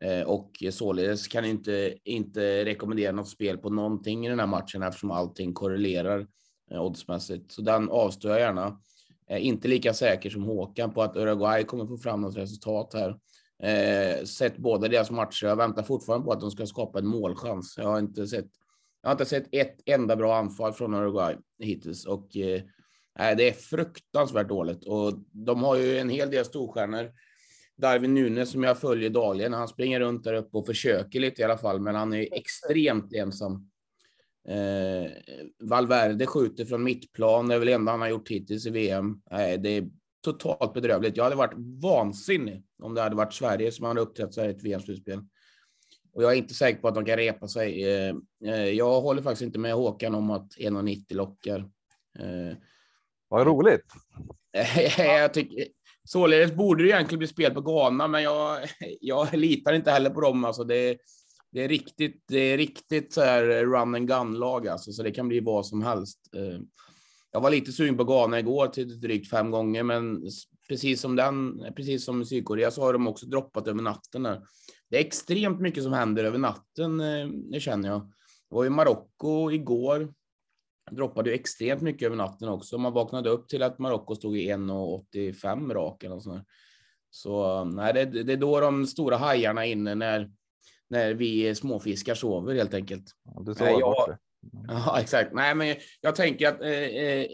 Eh, 0.00 0.22
och 0.22 0.62
således 0.70 1.28
kan 1.28 1.44
jag 1.44 1.50
inte, 1.50 1.94
inte 2.04 2.64
rekommendera 2.64 3.12
något 3.12 3.28
spel 3.28 3.58
på 3.58 3.70
någonting 3.70 4.26
i 4.26 4.28
den 4.28 4.40
här 4.40 4.46
matchen 4.46 4.82
eftersom 4.82 5.10
allting 5.10 5.54
korrelerar 5.54 6.26
eh, 6.70 6.82
oddsmässigt. 6.82 7.52
Så 7.52 7.62
den 7.62 7.90
avstår 7.90 8.30
jag 8.30 8.40
gärna. 8.40 8.80
Eh, 9.30 9.46
inte 9.46 9.68
lika 9.68 9.94
säker 9.94 10.30
som 10.30 10.42
Håkan 10.42 10.94
på 10.94 11.02
att 11.02 11.16
Uruguay 11.16 11.64
kommer 11.64 11.86
få 11.86 11.98
fram 11.98 12.20
något 12.20 12.36
resultat 12.36 12.94
här. 12.94 13.18
Eh, 13.62 14.24
sett 14.24 14.56
båda 14.56 14.88
deras 14.88 15.10
matcher. 15.10 15.46
Jag 15.46 15.56
väntar 15.56 15.82
fortfarande 15.82 16.24
på 16.24 16.32
att 16.32 16.40
de 16.40 16.50
ska 16.50 16.66
skapa 16.66 16.98
en 16.98 17.06
målchans. 17.06 17.74
Jag 17.78 17.88
har 17.88 17.98
inte 17.98 18.26
sett 18.26 18.48
jag 19.02 19.08
har 19.08 19.12
inte 19.12 19.24
sett 19.24 19.48
ett 19.52 19.76
enda 19.86 20.16
bra 20.16 20.36
anfall 20.36 20.72
från 20.72 20.94
Uruguay 20.94 21.36
hittills 21.58 22.06
och 22.06 22.36
eh, 22.36 22.62
det 23.36 23.48
är 23.48 23.52
fruktansvärt 23.52 24.48
dåligt 24.48 24.84
och 24.84 25.12
de 25.32 25.62
har 25.62 25.76
ju 25.76 25.98
en 25.98 26.08
hel 26.08 26.30
del 26.30 26.44
storstjärnor. 26.44 27.10
Darwin 27.76 28.14
Nunes 28.14 28.50
som 28.50 28.62
jag 28.62 28.78
följer 28.78 29.10
dagligen. 29.10 29.52
Han 29.52 29.68
springer 29.68 30.00
runt 30.00 30.24
där 30.24 30.34
uppe 30.34 30.56
och 30.56 30.66
försöker 30.66 31.20
lite 31.20 31.42
i 31.42 31.44
alla 31.44 31.58
fall, 31.58 31.80
men 31.80 31.94
han 31.94 32.12
är 32.12 32.34
extremt 32.34 33.12
ensam. 33.12 33.70
Eh, 34.48 35.10
Valverde 35.58 36.26
skjuter 36.26 36.64
från 36.64 36.82
mittplan, 36.82 37.48
det 37.48 37.54
är 37.54 37.58
väl 37.58 37.66
det 37.66 37.74
enda 37.74 37.92
han 37.92 38.00
har 38.00 38.08
gjort 38.08 38.28
hittills 38.28 38.66
i 38.66 38.70
VM. 38.70 39.20
Eh, 39.30 39.60
det 39.60 39.68
är 39.68 39.90
totalt 40.24 40.74
bedrövligt. 40.74 41.16
Jag 41.16 41.24
hade 41.24 41.36
varit 41.36 41.82
vansinnig 41.82 42.64
om 42.82 42.94
det 42.94 43.00
hade 43.00 43.16
varit 43.16 43.34
Sverige 43.34 43.72
som 43.72 43.86
hade 43.86 44.00
uppträtt 44.00 44.34
så 44.34 44.40
här 44.40 44.48
i 44.48 44.52
ett 44.52 44.64
VM-slutspel. 44.64 45.20
Och 46.12 46.22
jag 46.22 46.32
är 46.32 46.36
inte 46.36 46.54
säker 46.54 46.80
på 46.80 46.88
att 46.88 46.94
de 46.94 47.04
kan 47.04 47.16
repa 47.16 47.48
sig. 47.48 47.84
Eh, 47.84 48.14
eh, 48.44 48.64
jag 48.64 49.00
håller 49.00 49.22
faktiskt 49.22 49.42
inte 49.42 49.58
med 49.58 49.74
Håkan 49.74 50.14
om 50.14 50.30
att 50.30 50.56
1,90 50.56 51.14
lockar. 51.14 51.58
Eh, 52.18 52.56
Vad 53.28 53.46
roligt. 53.46 53.84
jag 54.98 55.34
tycker, 55.34 55.66
således 56.04 56.52
borde 56.52 56.82
det 56.82 56.88
egentligen 56.88 57.18
bli 57.18 57.28
spel 57.28 57.54
på 57.54 57.60
Ghana, 57.60 58.08
men 58.08 58.22
jag, 58.22 58.58
jag 59.00 59.34
litar 59.36 59.72
inte 59.72 59.90
heller 59.90 60.10
på 60.10 60.20
dem. 60.20 60.44
Alltså 60.44 60.64
det, 60.64 60.98
det 61.52 61.64
är 61.64 61.68
riktigt, 61.68 62.24
det 62.28 62.38
är 62.38 62.56
riktigt 62.56 63.12
så 63.12 63.20
här 63.20 63.44
run 63.44 63.94
and 63.94 64.08
gun 64.08 64.34
lag 64.38 64.68
alltså, 64.68 64.92
så 64.92 65.02
det 65.02 65.10
kan 65.10 65.28
bli 65.28 65.40
vad 65.40 65.66
som 65.66 65.82
helst. 65.82 66.18
Jag 67.32 67.40
var 67.40 67.50
lite 67.50 67.72
sugen 67.72 67.96
på 67.96 68.04
Ghana 68.04 68.38
igår 68.38 68.66
till 68.66 69.00
drygt 69.00 69.30
fem 69.30 69.50
gånger, 69.50 69.82
men 69.82 70.22
precis 70.68 71.00
som 71.00 71.16
den, 71.16 71.64
precis 71.76 72.04
som 72.04 72.24
Sydkorea 72.24 72.70
så 72.70 72.82
har 72.82 72.92
de 72.92 73.08
också 73.08 73.26
droppat 73.26 73.68
över 73.68 73.82
natten 73.82 74.22
där. 74.22 74.42
Det 74.90 74.96
är 74.96 75.00
extremt 75.00 75.60
mycket 75.60 75.82
som 75.82 75.92
händer 75.92 76.24
över 76.24 76.38
natten, 76.38 76.98
det 77.50 77.60
känner 77.60 77.88
jag. 77.88 78.00
Det 78.50 78.54
var 78.54 78.64
i 78.64 78.70
Marocko 78.70 79.50
igår 79.50 80.14
droppade 80.90 81.30
ju 81.30 81.34
extremt 81.34 81.82
mycket 81.82 82.06
över 82.06 82.16
natten 82.16 82.48
också. 82.48 82.78
Man 82.78 82.92
vaknade 82.92 83.30
upp 83.30 83.48
till 83.48 83.62
att 83.62 83.78
Marocko 83.78 84.14
stod 84.14 84.38
i 84.38 84.52
1,85 84.52 85.74
rak 85.74 86.04
eller 86.04 86.18
sånt. 86.18 86.46
Så 87.10 87.64
nej, 87.64 87.94
det, 87.94 88.04
det, 88.04 88.32
är 88.32 88.36
då 88.36 88.60
de 88.60 88.86
stora 88.86 89.16
hajarna 89.16 89.66
är 89.66 89.70
inne 89.70 89.94
när, 89.94 90.30
när 90.88 91.14
vi 91.14 91.54
småfiskar 91.54 92.14
sover 92.14 92.54
helt 92.54 92.74
enkelt. 92.74 93.04
Ja, 93.24 93.42
du 93.46 93.54
sover 93.54 93.70
jag, 93.70 94.18
Ja, 94.68 95.00
exakt. 95.00 95.32
Nej, 95.34 95.54
men 95.54 95.76
jag 96.00 96.14
tänker 96.14 96.48
att 96.48 96.62
eh, 96.62 96.70
eh, 96.70 97.26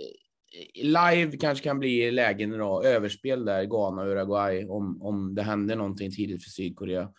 live 0.82 1.36
kanske 1.36 1.64
kan 1.64 1.78
bli 1.78 2.10
lägen 2.10 2.54
idag, 2.54 2.84
överspel 2.84 3.44
där, 3.44 3.64
Ghana 3.64 4.02
och 4.02 4.08
Uruguay, 4.08 4.66
om, 4.66 5.02
om 5.02 5.34
det 5.34 5.42
händer 5.42 5.76
någonting 5.76 6.10
tidigt 6.10 6.44
för 6.44 6.50
Sydkorea. 6.50 7.12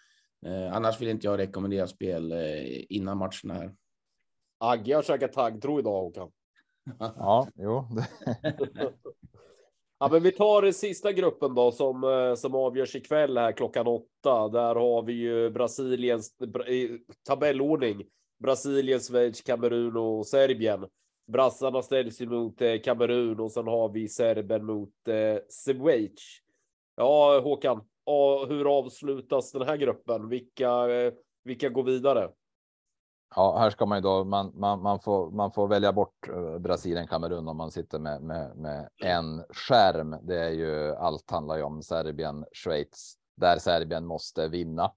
Eh, 0.45 0.75
annars 0.75 1.01
vill 1.01 1.09
inte 1.09 1.27
jag 1.27 1.39
rekommendera 1.39 1.87
spel 1.87 2.31
eh, 2.31 2.83
innan 2.89 3.17
matcherna 3.17 3.53
här. 3.53 3.75
Agge 4.57 4.95
har 4.95 5.03
käkat 5.03 5.33
taggtro 5.33 5.79
idag 5.79 6.01
Håkan. 6.01 6.31
Ja, 6.99 7.47
jo. 7.55 7.87
ja, 9.99 10.09
men 10.11 10.23
vi 10.23 10.31
tar 10.31 10.61
den 10.61 10.73
sista 10.73 11.11
gruppen 11.11 11.55
då 11.55 11.71
som 11.71 12.03
eh, 12.03 12.35
som 12.35 12.55
avgörs 12.55 12.95
ikväll 12.95 13.37
här 13.37 13.51
klockan 13.51 13.87
åtta. 13.87 14.47
Där 14.47 14.75
har 14.75 15.03
vi 15.03 15.13
ju 15.13 15.49
Brasiliens 15.49 16.31
tabellordning. 17.27 18.03
Brasilien, 18.39 18.99
Schweiz, 18.99 19.41
Kamerun 19.41 19.97
och 19.97 20.27
Serbien. 20.27 20.85
Brassarna 21.27 21.81
ställs 21.81 22.21
ju 22.21 22.29
mot 22.29 22.61
Kamerun 22.83 23.39
och 23.39 23.51
sen 23.51 23.67
har 23.67 23.89
vi 23.89 24.07
Serben 24.07 24.65
mot 24.65 25.07
eh, 25.07 25.37
Schweiz. 25.65 26.39
Ja, 26.95 27.39
Håkan, 27.39 27.81
hur 28.47 28.79
avslutas 28.79 29.51
den 29.51 29.61
här 29.61 29.77
gruppen? 29.77 30.29
Vilka, 30.29 30.89
eh, 30.89 31.13
vilka 31.43 31.69
går 31.69 31.83
vidare? 31.83 32.31
Ja, 33.35 33.57
här 33.57 33.69
ska 33.69 33.85
man 33.85 33.97
ju 33.97 34.01
då, 34.01 34.23
man, 34.23 34.51
man, 34.55 34.81
man, 34.81 34.99
får, 34.99 35.31
man 35.31 35.51
får 35.51 35.67
välja 35.67 35.93
bort 35.93 36.27
eh, 36.27 36.57
Brasilien, 36.59 37.07
Kamerun 37.07 37.47
om 37.47 37.57
man 37.57 37.71
sitter 37.71 37.99
med, 37.99 38.21
med, 38.21 38.57
med 38.57 38.89
en 39.03 39.43
skärm. 39.49 40.17
Det 40.21 40.39
är 40.39 40.49
ju 40.49 40.95
allt 40.95 41.31
handlar 41.31 41.57
ju 41.57 41.63
om 41.63 41.81
Serbien, 41.83 42.45
Schweiz, 42.53 43.15
där 43.35 43.57
Serbien 43.57 44.05
måste 44.05 44.47
vinna 44.47 44.91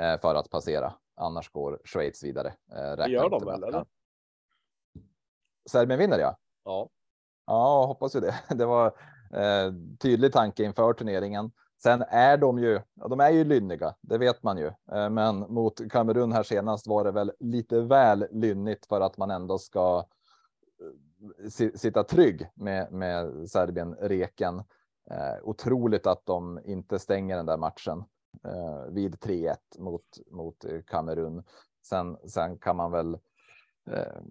eh, 0.00 0.20
för 0.20 0.34
att 0.34 0.50
passera. 0.50 0.92
Annars 1.16 1.50
går 1.50 1.80
Schweiz 1.84 2.24
vidare. 2.24 2.48
Eh, 2.48 2.96
det 2.96 3.08
gör 3.08 3.30
de 3.30 3.44
väl? 3.44 3.64
Eller? 3.64 3.84
Serbien 5.70 5.98
vinner 5.98 6.18
ja. 6.18 6.36
Ja. 6.64 6.88
Ja, 7.46 7.86
hoppas 7.86 8.16
ju 8.16 8.20
det. 8.20 8.34
Det 8.54 8.66
var 8.66 8.86
eh, 9.32 9.72
tydlig 9.98 10.32
tanke 10.32 10.64
inför 10.64 10.92
turneringen. 10.92 11.52
Sen 11.82 12.02
är 12.08 12.36
de 12.36 12.58
ju, 12.58 12.80
ja, 12.94 13.08
de 13.08 13.20
är 13.20 13.30
ju 13.30 13.44
lynniga, 13.44 13.94
det 14.00 14.18
vet 14.18 14.42
man 14.42 14.58
ju. 14.58 14.66
Eh, 14.66 15.10
men 15.10 15.38
mot 15.38 15.90
Kamerun 15.90 16.32
här 16.32 16.42
senast 16.42 16.86
var 16.86 17.04
det 17.04 17.10
väl 17.10 17.32
lite 17.40 17.80
väl 17.80 18.26
lynnigt 18.30 18.86
för 18.86 19.00
att 19.00 19.18
man 19.18 19.30
ändå 19.30 19.58
ska 19.58 20.04
eh, 21.60 21.70
sitta 21.74 22.04
trygg 22.04 22.48
med, 22.54 22.92
med 22.92 23.50
Serbien 23.50 23.94
reken. 23.94 24.58
Eh, 25.10 25.36
otroligt 25.42 26.06
att 26.06 26.26
de 26.26 26.60
inte 26.64 26.98
stänger 26.98 27.36
den 27.36 27.46
där 27.46 27.56
matchen 27.56 28.04
eh, 28.44 28.92
vid 28.92 29.14
3-1 29.14 29.56
mot 29.78 30.04
mot 30.30 30.64
Kamerun. 30.86 31.44
Sen, 31.82 32.16
sen 32.28 32.58
kan 32.58 32.76
man 32.76 32.90
väl 32.90 33.14
Eh, 33.14 33.18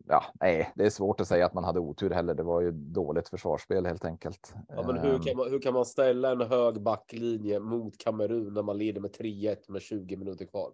ja, 0.08 0.24
nej, 0.40 0.72
det 0.76 0.86
är 0.86 0.90
svårt 0.90 1.22
att 1.22 1.28
säga 1.28 1.46
att 1.46 1.54
man 1.54 1.64
hade 1.64 1.80
otur 1.80 2.10
heller. 2.10 2.34
Det 2.34 2.44
var 2.44 2.62
ju 2.62 2.72
dåligt 2.72 3.30
försvarsspel 3.30 3.86
helt 3.86 4.06
enkelt. 4.06 4.54
Ja, 4.68 4.84
men 4.88 4.98
hur 4.98 5.20
kan, 5.20 5.38
man, 5.38 5.50
hur 5.50 5.60
kan 5.60 5.74
man 5.74 5.86
ställa 5.86 6.32
en 6.32 6.42
hög 6.42 6.82
backlinje 6.82 7.60
mot 7.60 7.98
Kamerun 7.98 8.54
när 8.54 8.64
man 8.64 8.78
leder 8.78 9.02
med 9.02 9.12
3-1 9.12 9.56
med 9.68 9.82
20 9.82 10.16
minuter 10.16 10.46
kvar? 10.46 10.72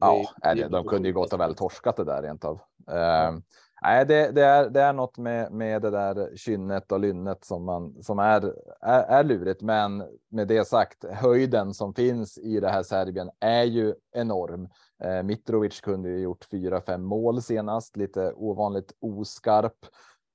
Ja, 0.00 0.24
det, 0.42 0.54
det, 0.54 0.68
de 0.68 0.84
kunde 0.84 1.08
ju 1.08 1.14
gott 1.14 1.32
och 1.32 1.40
väl 1.40 1.54
torskat 1.54 1.96
det 1.96 2.04
där 2.04 2.22
rent 2.22 2.44
av. 2.44 2.60
Ja. 2.86 3.28
Uh, 3.28 3.38
nej, 3.82 4.06
det, 4.06 4.30
det, 4.30 4.44
är, 4.44 4.70
det 4.70 4.80
är 4.80 4.92
något 4.92 5.18
med, 5.18 5.52
med 5.52 5.82
det 5.82 5.90
där 5.90 6.36
kynnet 6.36 6.92
och 6.92 7.00
lynnet 7.00 7.44
som, 7.44 7.64
man, 7.64 8.02
som 8.02 8.18
är, 8.18 8.54
är, 8.80 9.02
är 9.02 9.24
lurigt. 9.24 9.62
Men 9.62 10.04
med 10.30 10.48
det 10.48 10.68
sagt, 10.68 11.04
höjden 11.04 11.74
som 11.74 11.94
finns 11.94 12.38
i 12.38 12.60
det 12.60 12.68
här 12.68 12.82
Serbien 12.82 13.30
är 13.40 13.64
ju 13.64 13.94
enorm. 14.12 14.68
Eh, 15.04 15.22
Mitrovic 15.22 15.80
kunde 15.80 16.08
ju 16.08 16.18
gjort 16.18 16.44
fyra, 16.44 16.80
fem 16.80 17.02
mål 17.02 17.42
senast, 17.42 17.96
lite 17.96 18.32
ovanligt 18.32 18.92
oskarp. 19.00 19.86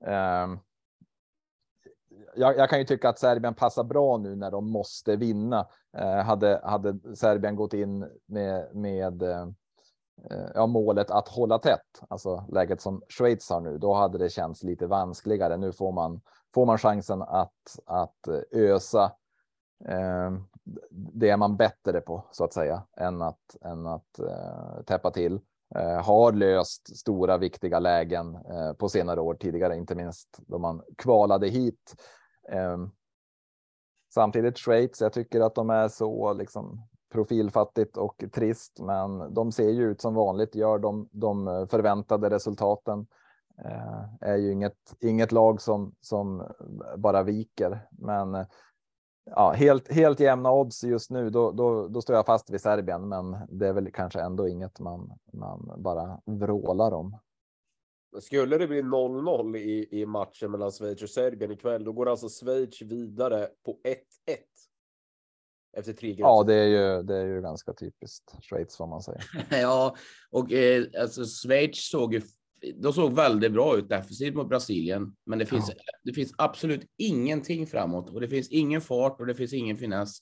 Ehm, 0.05 0.59
jag, 2.35 2.57
jag, 2.57 2.69
kan 2.69 2.79
ju 2.79 2.85
tycka 2.85 3.09
att 3.09 3.19
Serbien 3.19 3.53
passar 3.53 3.83
bra 3.83 4.17
nu 4.17 4.35
när 4.35 4.51
de 4.51 4.71
måste 4.71 5.15
vinna. 5.15 5.67
Eh, 5.97 6.23
hade, 6.23 6.61
hade 6.63 7.15
Serbien 7.15 7.55
gått 7.55 7.73
in 7.73 8.07
med, 8.25 8.75
med 8.75 9.21
eh, 9.21 9.47
ja, 10.55 10.67
målet 10.67 11.11
att 11.11 11.27
hålla 11.27 11.59
tätt, 11.59 12.01
alltså 12.09 12.45
läget 12.51 12.81
som 12.81 13.01
Schweiz 13.09 13.49
har 13.49 13.61
nu, 13.61 13.77
då 13.77 13.93
hade 13.93 14.17
det 14.17 14.29
känts 14.29 14.63
lite 14.63 14.87
vanskligare. 14.87 15.57
Nu 15.57 15.71
får 15.71 15.91
man, 15.91 16.21
får 16.53 16.65
man 16.65 16.77
chansen 16.77 17.21
att, 17.21 17.79
att 17.85 18.27
eh, 18.27 18.41
ösa. 18.51 19.11
Ehm, 19.85 20.43
det 20.91 21.29
är 21.29 21.37
man 21.37 21.57
bättre 21.57 22.01
på 22.01 22.23
så 22.31 22.43
att 22.43 22.53
säga 22.53 22.83
än 22.97 23.21
att, 23.21 23.55
än 23.61 23.87
att 23.87 24.19
eh, 24.19 24.83
täppa 24.85 25.11
till. 25.11 25.39
Eh, 25.75 26.05
har 26.05 26.31
löst 26.31 26.97
stora 26.97 27.37
viktiga 27.37 27.79
lägen 27.79 28.35
eh, 28.35 28.73
på 28.73 28.89
senare 28.89 29.21
år 29.21 29.33
tidigare, 29.33 29.75
inte 29.75 29.95
minst 29.95 30.39
då 30.47 30.59
man 30.59 30.81
kvalade 30.97 31.47
hit. 31.47 31.95
Ehm, 32.51 32.91
samtidigt 34.13 34.57
Schweiz, 34.57 35.01
jag 35.01 35.13
tycker 35.13 35.41
att 35.41 35.55
de 35.55 35.69
är 35.69 35.87
så 35.87 36.33
liksom 36.33 36.87
profilfattigt 37.13 37.97
och 37.97 38.23
trist, 38.33 38.79
men 38.79 39.33
de 39.33 39.51
ser 39.51 39.69
ju 39.69 39.91
ut 39.91 40.01
som 40.01 40.13
vanligt, 40.13 40.55
gör 40.55 40.79
de, 40.79 41.09
de 41.11 41.67
förväntade 41.69 42.29
resultaten. 42.29 43.07
Eh, 43.65 44.29
är 44.29 44.35
ju 44.35 44.51
inget, 44.51 44.95
inget 44.99 45.31
lag 45.31 45.61
som, 45.61 45.95
som 46.01 46.47
bara 46.97 47.23
viker, 47.23 47.87
men 47.91 48.35
eh, 48.35 48.45
ja, 49.35 49.51
helt, 49.51 49.91
helt 49.91 50.19
jämna 50.19 50.51
odds 50.51 50.83
just 50.83 51.11
nu, 51.11 51.29
då, 51.29 51.51
då, 51.51 51.87
då 51.87 52.01
står 52.01 52.15
jag 52.15 52.25
fast 52.25 52.49
vid 52.49 52.61
Serbien, 52.61 53.09
men 53.09 53.37
det 53.49 53.67
är 53.67 53.73
väl 53.73 53.91
kanske 53.91 54.21
ändå 54.21 54.47
inget 54.47 54.79
man, 54.79 55.13
man 55.33 55.71
bara 55.77 56.21
vrålar 56.25 56.91
om. 56.91 57.17
Skulle 58.21 58.57
det 58.57 58.67
bli 58.67 58.81
0-0 58.81 59.57
i, 59.57 60.01
i 60.01 60.05
matchen 60.05 60.51
mellan 60.51 60.71
Schweiz 60.71 61.03
och 61.03 61.09
Serbien 61.09 61.51
ikväll, 61.51 61.83
då 61.83 61.91
går 61.91 62.09
alltså 62.09 62.29
Schweiz 62.29 62.81
vidare 62.81 63.47
på 63.65 63.79
1-1. 63.83 63.95
Efter 65.77 65.93
tre 65.93 66.15
Ja, 66.17 66.43
det 66.43 66.53
är 66.53 66.65
ju, 66.65 67.03
det 67.03 67.17
är 67.17 67.25
ju 67.25 67.41
ganska 67.41 67.73
typiskt 67.73 68.35
Schweiz 68.41 68.77
får 68.77 68.87
man 68.87 69.01
säga. 69.01 69.19
ja, 69.61 69.95
och 70.29 70.51
eh, 70.51 70.85
alltså 71.01 71.25
Schweiz 71.25 71.89
såg 71.89 72.13
ju 72.13 72.21
de 72.75 72.93
såg 72.93 73.15
väldigt 73.15 73.51
bra 73.51 73.77
ut 73.77 73.89
defensivt 73.89 74.35
mot 74.35 74.49
Brasilien, 74.49 75.15
men 75.25 75.39
det 75.39 75.45
finns, 75.45 75.69
ja. 75.69 75.83
det 76.03 76.13
finns 76.13 76.33
absolut 76.37 76.81
ingenting 76.97 77.67
framåt 77.67 78.09
och 78.09 78.21
det 78.21 78.27
finns 78.27 78.49
ingen 78.49 78.81
fart 78.81 79.19
och 79.19 79.27
det 79.27 79.35
finns 79.35 79.53
ingen 79.53 79.77
finess. 79.77 80.19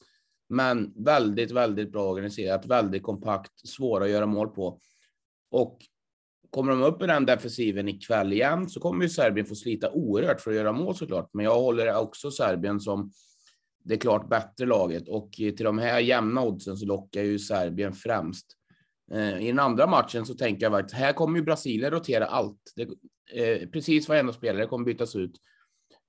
Men 0.50 0.94
väldigt, 1.04 1.52
väldigt 1.52 1.92
bra 1.92 2.10
organiserat, 2.10 2.66
väldigt 2.66 3.04
kompakt, 3.04 3.68
svåra 3.68 4.04
att 4.04 4.10
göra 4.10 4.26
mål 4.26 4.50
på. 4.50 4.80
Och 5.52 5.80
kommer 6.50 6.72
de 6.72 6.84
upp 6.84 7.04
i 7.04 7.08
den 7.08 7.26
defensiven 7.26 7.88
ikväll 7.88 8.34
igen 8.34 8.70
så 8.70 8.80
kommer 8.80 9.04
ju 9.04 9.10
Serbien 9.10 9.46
få 9.46 9.56
slita 9.56 9.92
oerhört 9.92 10.42
för 10.42 10.52
att 10.52 10.58
göra 10.58 10.72
mål 10.72 10.96
såklart. 10.96 11.30
Men 11.34 11.46
jag 11.46 11.60
håller 11.60 11.98
också 11.98 12.32
Serbien 12.32 12.80
som 12.80 13.12
det 13.84 13.98
klart 13.98 14.30
bättre 14.30 14.66
laget 14.66 15.08
och 15.08 15.32
till 15.32 15.64
de 15.64 15.78
här 15.78 16.00
jämna 16.00 16.44
oddsen 16.44 16.78
så 16.78 16.86
lockar 16.86 17.22
ju 17.22 17.40
Serbien 17.40 17.94
främst. 17.94 18.57
Eh, 19.12 19.42
I 19.42 19.48
den 19.48 19.60
andra 19.60 19.88
matchen 19.88 20.26
så 20.26 20.34
tänker 20.34 20.66
jag 20.66 20.76
att 20.76 20.92
här 20.92 21.14
kommer 21.14 21.40
ju 21.40 21.46
Brasilien 21.46 21.92
rotera 21.92 22.26
allt. 22.26 22.74
Det, 22.76 22.90
eh, 23.34 23.70
precis 23.70 24.10
varenda 24.10 24.34
spelare 24.34 24.66
kommer 24.66 24.86
bytas 24.86 25.16
ut. 25.16 25.42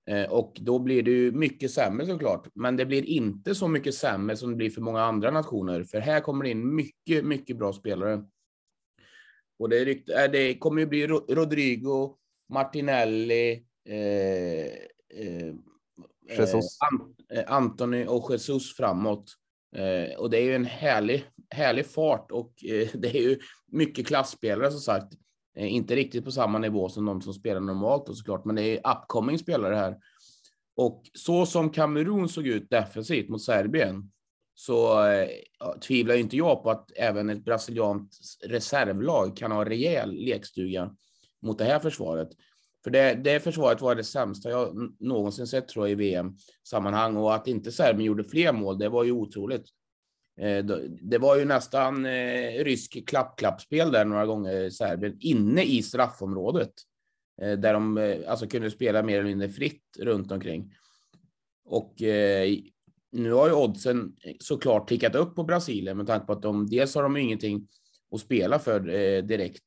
Eh, 0.09 0.33
och 0.33 0.57
då 0.61 0.79
blir 0.79 1.03
det 1.03 1.11
ju 1.11 1.33
mycket 1.33 1.71
sämre 1.71 2.07
såklart. 2.07 2.49
Men 2.55 2.77
det 2.77 2.87
blir 2.87 3.05
inte 3.05 3.55
så 3.55 3.69
mycket 3.69 3.95
sämre 3.95 4.37
som 4.37 4.51
det 4.51 4.57
blir 4.57 4.71
för 4.71 4.81
många 4.81 5.03
andra 5.03 5.31
nationer. 5.31 5.85
För 5.85 5.99
här 5.99 6.21
kommer 6.21 6.45
det 6.45 6.51
in 6.51 6.75
mycket, 6.75 7.25
mycket 7.25 7.57
bra 7.57 7.73
spelare. 7.73 8.25
Och 9.59 9.69
det, 9.69 9.85
rykt, 9.85 10.09
äh, 10.09 10.31
det 10.33 10.59
kommer 10.59 10.81
ju 10.81 10.87
bli 10.87 11.07
Rodrigo, 11.07 12.17
Martinelli, 12.49 13.65
eh, 13.89 14.67
eh, 15.23 15.55
Jesus. 16.29 16.79
An, 16.81 17.15
Anthony 17.47 18.07
och 18.07 18.31
Jesus 18.31 18.77
framåt. 18.77 19.35
Eh, 19.77 20.19
och 20.19 20.31
det 20.31 20.39
är 20.39 20.43
ju 20.43 20.55
en 20.55 20.65
härlig, 20.65 21.25
härlig 21.51 21.87
fart 21.87 22.31
och 22.31 22.65
eh, 22.65 22.89
det 22.95 23.09
är 23.09 23.23
ju 23.23 23.39
mycket 23.73 24.07
klassspelare 24.07 24.71
som 24.71 24.81
sagt. 24.81 25.13
Eh, 25.57 25.75
inte 25.75 25.97
riktigt 25.97 26.25
på 26.25 26.31
samma 26.31 26.59
nivå 26.59 26.89
som 26.89 27.05
de 27.05 27.23
som 27.23 27.35
spelar 27.35 27.61
normalt 27.61 28.09
och 28.09 28.17
såklart, 28.17 28.45
men 28.45 28.57
det 28.57 28.63
är 28.63 28.91
upcoming 28.97 29.39
spelare 29.39 29.75
här. 29.75 29.97
Och 30.77 31.03
så 31.15 31.47
som 31.47 31.71
Kamerun 31.71 32.29
såg 32.29 32.47
ut 32.47 32.71
defensivt 32.71 33.29
mot 33.29 33.43
Serbien 33.43 34.11
så 34.55 35.07
eh, 35.07 35.29
tvivlar 35.87 36.15
inte 36.15 36.37
jag 36.37 36.63
på 36.63 36.71
att 36.71 36.91
även 36.97 37.31
ett 37.31 37.45
brasilianskt 37.45 38.45
reservlag 38.45 39.37
kan 39.37 39.53
ha 39.53 39.65
rejäl 39.65 40.15
lekstuga 40.15 40.97
mot 41.43 41.59
det 41.59 41.65
här 41.65 41.79
försvaret. 41.79 42.29
För 42.89 42.93
det, 42.93 43.15
det 43.15 43.41
försvaret 43.41 43.81
var 43.81 43.95
det 43.95 44.05
sämsta 44.05 44.51
jag 44.51 44.93
någonsin 45.01 45.47
sett 45.47 45.69
tror 45.69 45.89
jag 45.89 45.93
i 45.93 45.95
VM-sammanhang 45.95 47.17
och 47.17 47.35
att 47.35 47.47
inte 47.47 47.73
Serbien 47.73 48.07
gjorde 48.07 48.25
fler 48.25 48.53
mål, 48.53 48.79
det 48.79 48.89
var 48.89 49.05
ju 49.05 49.13
otroligt. 49.13 49.65
Eh, 50.41 50.65
det 51.03 51.19
var 51.19 51.37
ju 51.37 51.45
nästan 51.45 52.07
eh, 52.07 52.65
rysk 52.65 53.07
klapp-klappspel 53.07 53.93
där 53.93 54.05
några 54.05 54.27
gånger 54.27 54.71
Serbien 54.71 55.17
inne 55.21 55.63
i 55.63 55.83
straffområdet 55.83 56.73
eh, 57.43 57.53
där 57.53 57.73
de 57.73 58.23
alltså 58.29 58.47
kunde 58.47 58.71
spela 58.71 59.03
mer 59.03 59.15
eller 59.19 59.29
mindre 59.29 59.49
fritt 59.49 59.97
runt 59.99 60.33
omkring. 60.33 60.75
Och 61.65 61.95
nu 63.13 63.33
har 63.33 63.49
ju 63.49 63.55
oddsen 63.55 64.17
såklart 64.41 64.89
tickat 64.89 65.15
upp 65.15 65.35
på 65.35 65.45
Brasilien 65.45 65.97
med 65.97 66.07
tanke 66.07 66.27
på 66.27 66.33
att 66.33 66.43
de 66.43 66.67
dels 66.67 66.95
har 66.95 67.03
de 67.03 67.17
ingenting 67.17 67.69
att 68.15 68.21
spela 68.21 68.59
för 68.59 68.81
direkt. 69.23 69.63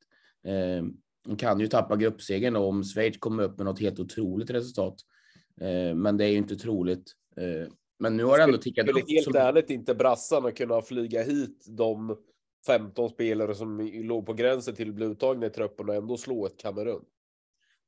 De 1.23 1.37
kan 1.37 1.59
ju 1.59 1.67
tappa 1.67 1.95
gruppsegern 1.95 2.55
om 2.55 2.83
Schweiz 2.83 3.17
kommer 3.17 3.43
upp 3.43 3.57
med 3.57 3.65
något 3.65 3.79
helt 3.79 3.99
otroligt 3.99 4.49
resultat. 4.49 4.95
Men 5.95 6.17
det 6.17 6.25
är 6.25 6.29
ju 6.29 6.37
inte 6.37 6.55
troligt. 6.55 7.13
Men 7.99 8.17
nu 8.17 8.23
har 8.23 8.37
det 8.37 8.43
ändå 8.43 8.57
tickat 8.57 8.89
upp. 8.89 9.09
Helt 9.09 9.23
så... 9.23 9.37
ärligt 9.37 9.69
inte 9.69 9.95
brassarna 9.95 10.51
kunna 10.51 10.81
flyga 10.81 11.23
hit 11.23 11.65
de 11.67 12.17
15 12.67 13.09
spelare 13.09 13.55
som 13.55 13.91
låg 13.93 14.25
på 14.25 14.33
gränsen 14.33 14.75
till 14.75 14.89
att 14.89 14.95
bli 14.95 15.05
uttagna 15.05 15.45
i 15.45 15.49
truppen 15.49 15.89
och 15.89 15.95
ändå 15.95 16.17
slå 16.17 16.45
ett 16.45 16.57
Kamerun? 16.57 17.03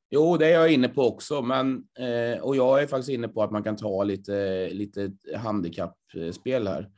Jo, 0.09 0.37
det 0.37 0.47
är 0.47 0.51
jag 0.51 0.73
inne 0.73 0.89
på 0.89 1.01
också, 1.01 1.41
men 1.41 1.87
eh, 1.99 2.41
och 2.41 2.55
jag 2.55 2.81
är 2.81 2.87
faktiskt 2.87 3.09
inne 3.09 3.27
på 3.27 3.43
att 3.43 3.51
man 3.51 3.63
kan 3.63 3.75
ta 3.75 4.03
lite, 4.03 4.69
lite 4.69 5.11
handikappspel 5.35 6.67
här. 6.67 6.89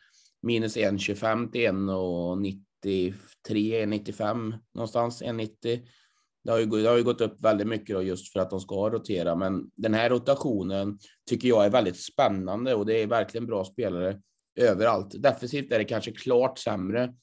Minus 0.41 0.77
1,25 0.77 1.51
till 1.51 1.61
1,93, 1.61 3.13
1,95 3.47 4.53
någonstans, 4.73 5.23
1,90. 5.23 5.79
Det 6.45 6.51
har, 6.51 6.59
ju, 6.59 6.65
det 6.65 6.89
har 6.89 6.97
ju 6.97 7.03
gått 7.03 7.21
upp 7.21 7.37
väldigt 7.43 7.67
mycket 7.67 7.95
då 7.95 8.03
just 8.03 8.33
för 8.33 8.39
att 8.39 8.49
de 8.49 8.59
ska 8.59 8.89
rotera, 8.89 9.35
men 9.35 9.71
den 9.75 9.93
här 9.93 10.09
rotationen 10.09 10.99
tycker 11.29 11.47
jag 11.47 11.65
är 11.65 11.69
väldigt 11.69 11.99
spännande 11.99 12.75
och 12.75 12.85
det 12.85 13.01
är 13.01 13.07
verkligen 13.07 13.47
bra 13.47 13.65
spelare 13.65 14.21
överallt. 14.55 15.21
Defensivt 15.21 15.71
är 15.71 15.77
det 15.77 15.85
kanske 15.85 16.11
klart 16.11 16.59
sämre, 16.59 17.13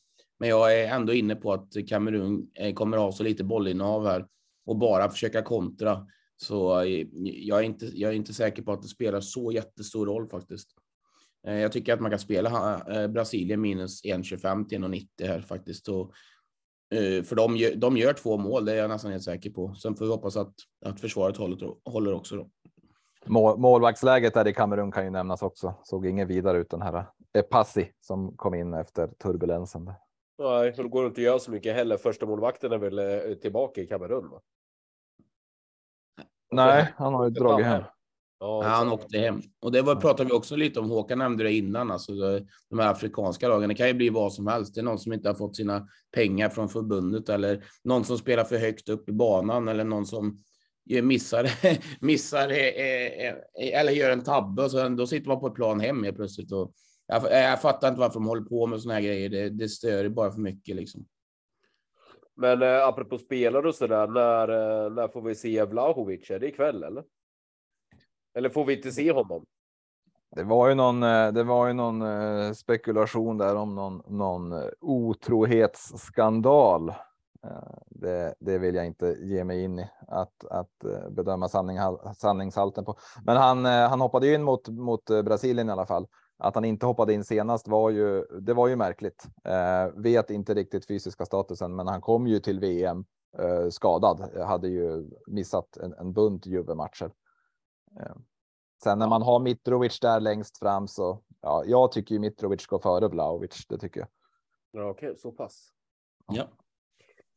men 0.41 0.49
jag 0.49 0.81
är 0.81 0.89
ändå 0.89 1.13
inne 1.13 1.35
på 1.35 1.53
att 1.53 1.69
Kamerun 1.89 2.51
eh, 2.55 2.75
kommer 2.75 2.97
ha 2.97 3.13
så 3.13 3.23
lite 3.23 3.45
bollinnehav 3.45 4.07
här 4.07 4.27
och 4.67 4.77
bara 4.77 5.11
försöka 5.11 5.43
kontra. 5.43 6.07
Så 6.37 6.81
eh, 6.81 7.07
jag 7.25 7.59
är 7.59 7.63
inte, 7.63 7.87
jag 7.87 8.11
är 8.11 8.15
inte 8.15 8.35
säker 8.35 8.63
på 8.63 8.73
att 8.73 8.83
det 8.83 8.89
spelar 8.89 9.21
så 9.21 9.53
jättestor 9.53 10.07
roll 10.07 10.29
faktiskt. 10.29 10.69
Eh, 11.47 11.59
jag 11.59 11.73
tycker 11.73 11.95
att 11.95 12.01
man 12.01 12.11
kan 12.11 12.21
spela 12.21 13.09
Brasilien 13.09 13.61
minus 13.61 14.05
1,25 14.05 14.69
till 14.69 14.79
1,90 14.79 15.07
här 15.27 15.41
faktiskt. 15.41 15.89
Och 15.89 16.13
för 17.25 17.35
de, 17.37 17.73
de 17.77 17.97
gör 17.97 18.13
två 18.13 18.37
mål, 18.37 18.65
det 18.65 18.73
är 18.73 18.77
jag 18.77 18.91
nästan 18.91 19.11
helt 19.11 19.23
säker 19.23 19.51
på. 19.51 19.75
Sen 19.75 19.95
får 19.95 20.05
vi 20.05 20.11
hoppas 20.11 20.37
att, 20.37 20.55
att 20.85 21.01
försvaret 21.01 21.37
håller, 21.37 21.91
håller 21.91 22.15
också. 22.15 22.37
Då. 22.37 22.51
Mål, 23.27 23.59
målvaktsläget 23.59 24.35
där 24.35 24.49
i 24.49 24.53
Kamerun 24.53 24.93
kan 24.93 25.05
ju 25.05 25.11
nämnas 25.11 25.43
också. 25.43 25.75
Såg 25.83 26.07
ingen 26.07 26.29
vidare 26.29 26.59
ut 26.59 26.71
den 26.71 26.83
här 26.83 27.05
Epassi 27.39 27.93
som 28.01 28.37
kom 28.37 28.55
in 28.55 28.75
efter 28.75 29.07
turbulensen. 29.07 29.93
Nej, 30.39 30.73
det 30.77 30.83
går 30.83 31.07
inte 31.07 31.21
att 31.21 31.25
göra 31.25 31.39
så 31.39 31.51
mycket 31.51 31.75
heller. 31.75 31.97
Första 31.97 32.27
målvakten 32.27 32.73
är 32.73 32.79
väl 32.79 32.99
eh, 32.99 33.35
tillbaka 33.35 33.81
i 33.81 33.87
Kamerun? 33.87 34.31
Va? 34.31 34.41
Nej, 36.51 36.93
han 36.97 37.15
har 37.15 37.25
ju 37.25 37.31
dragit 37.31 37.67
hem. 37.67 37.83
Ja, 38.43 38.63
han 38.63 38.93
åkte 38.93 39.19
hem. 39.19 39.41
Och 39.61 39.73
det 39.73 39.83
var, 39.83 39.97
pratade 39.97 40.29
vi 40.29 40.33
också 40.35 40.57
lite 40.57 40.81
om. 40.81 40.91
Håkan 40.91 41.19
nämnde 41.19 41.45
det 41.45 41.53
innan. 41.53 41.91
Alltså 41.91 42.13
de 42.71 42.79
här 42.79 42.91
afrikanska 42.91 43.49
lagen. 43.49 43.69
Det 43.69 43.75
kan 43.75 43.89
ju 43.89 43.95
bli 43.95 44.09
vad 44.09 44.33
som 44.33 44.47
helst. 44.47 44.75
Det 44.75 44.81
är 44.81 44.85
någon 44.85 44.99
som 44.99 45.13
inte 45.13 45.29
har 45.29 45.35
fått 45.35 45.57
sina 45.57 45.89
pengar 46.15 46.49
från 46.49 46.69
förbundet 46.69 47.29
eller 47.29 47.65
någon 47.85 48.05
som 48.05 48.19
spelar 48.19 48.45
för 48.45 48.59
högt 48.59 48.89
upp 48.89 49.09
i 49.09 49.13
banan 49.13 49.69
eller 49.69 49.85
någon 49.85 50.07
som 50.07 50.39
missar, 51.03 51.51
missar 52.05 52.51
eh, 52.51 53.27
eh, 53.27 53.35
eller 53.81 53.93
gör 53.93 54.11
en 54.11 54.25
tabbe 54.25 54.63
och 54.63 54.71
så 54.71 54.89
då 54.89 55.07
sitter 55.07 55.29
man 55.29 55.41
på 55.41 55.47
ett 55.47 55.55
plan 55.55 55.81
hem 55.81 56.05
helt 56.05 56.17
plötsligt. 56.17 56.53
Och 56.53 56.73
jag, 57.07 57.23
jag 57.31 57.63
fattar 57.63 57.89
inte 57.89 58.01
varför 58.01 58.15
de 58.15 58.27
håller 58.27 58.43
på 58.43 58.67
med 58.67 58.81
såna 58.81 58.95
här 58.95 59.01
grejer. 59.01 59.29
Det, 59.29 59.51
det 59.51 59.69
stör 59.69 60.09
bara 60.09 60.33
för 60.33 60.41
mycket 60.41 60.77
liksom. 60.77 61.05
Men 62.37 62.63
eh, 62.63 62.87
apropå 62.87 63.19
spelare 63.19 63.69
och 63.69 63.75
så 63.75 63.87
där, 63.87 64.07
när, 64.07 64.49
eh, 64.49 64.93
när 64.93 65.09
får 65.09 65.23
vi 65.23 65.35
se 65.35 65.65
Vlahovic? 65.65 66.31
Är 66.31 66.39
det 66.39 66.49
ikväll 66.49 66.83
eller? 66.83 67.05
Eller 68.35 68.49
får 68.49 68.65
vi 68.65 68.77
inte 68.77 68.93
se 68.93 69.13
honom? 69.13 69.45
Det 70.37 70.43
var 70.43 70.69
ju 70.69 70.75
någon, 70.75 71.03
eh, 71.03 71.33
det 71.33 71.45
var 71.45 71.67
ju 71.67 71.73
någon 71.73 72.03
eh, 72.03 72.53
spekulation 72.53 73.39
där 73.39 73.57
om 73.57 73.75
någon, 73.75 74.03
någon 74.07 74.53
eh, 74.53 74.69
otrohetsskandal. 74.81 76.93
Det, 77.87 78.35
det 78.41 78.59
vill 78.59 78.75
jag 78.75 78.87
inte 78.87 79.17
ge 79.21 79.45
mig 79.45 79.63
in 79.63 79.79
i 79.79 79.89
att, 80.09 80.45
att 80.51 80.85
bedöma 81.11 81.49
sanning, 81.49 81.79
sanningshalten 82.17 82.85
på. 82.85 82.97
Men 83.25 83.37
han, 83.37 83.65
han 83.65 84.01
hoppade 84.01 84.35
in 84.35 84.43
mot, 84.43 84.69
mot 84.69 85.05
Brasilien 85.05 85.69
i 85.69 85.73
alla 85.73 85.87
fall. 85.87 86.07
Att 86.45 86.55
han 86.55 86.65
inte 86.65 86.87
hoppade 86.87 87.13
in 87.13 87.25
senast 87.25 87.69
var 87.69 87.91
ju, 87.91 88.25
det 88.41 88.55
var 88.55 88.69
ju 88.69 88.77
märkligt. 88.77 89.27
Eh, 89.45 90.03
vet 90.03 90.31
inte 90.31 90.55
riktigt 90.55 90.87
fysiska 90.87 91.27
statusen, 91.27 91.77
men 91.77 91.87
han 91.87 92.01
kom 92.01 92.27
ju 92.27 92.41
till 92.41 92.61
VM 92.61 93.05
eh, 93.39 93.69
skadad. 93.71 94.31
Hade 94.47 94.69
ju 94.69 95.11
missat 95.27 95.77
en, 95.77 95.93
en 95.93 96.13
bunt 96.13 96.47
Juve-matcher. 96.47 97.11
Eh, 98.01 98.17
sen 98.83 98.99
när 98.99 99.09
man 99.09 99.23
har 99.23 99.41
Mitrovic 99.41 100.01
där 100.01 100.21
längst 100.21 100.59
fram 100.59 100.89
så 100.89 101.23
ja, 101.41 101.65
jag 101.67 101.93
tycker 101.93 102.15
ju 102.15 102.19
Mitrovic 102.19 102.67
går 102.67 102.79
före 102.79 103.09
Vlahovic. 103.09 103.67
Det 103.69 103.79
tycker 103.79 104.01
jag. 104.01 104.09
Ja, 104.71 104.91
okej, 104.91 105.09
okay, 105.09 105.21
så 105.21 105.33
pass. 105.33 105.69
Ja. 106.33 106.49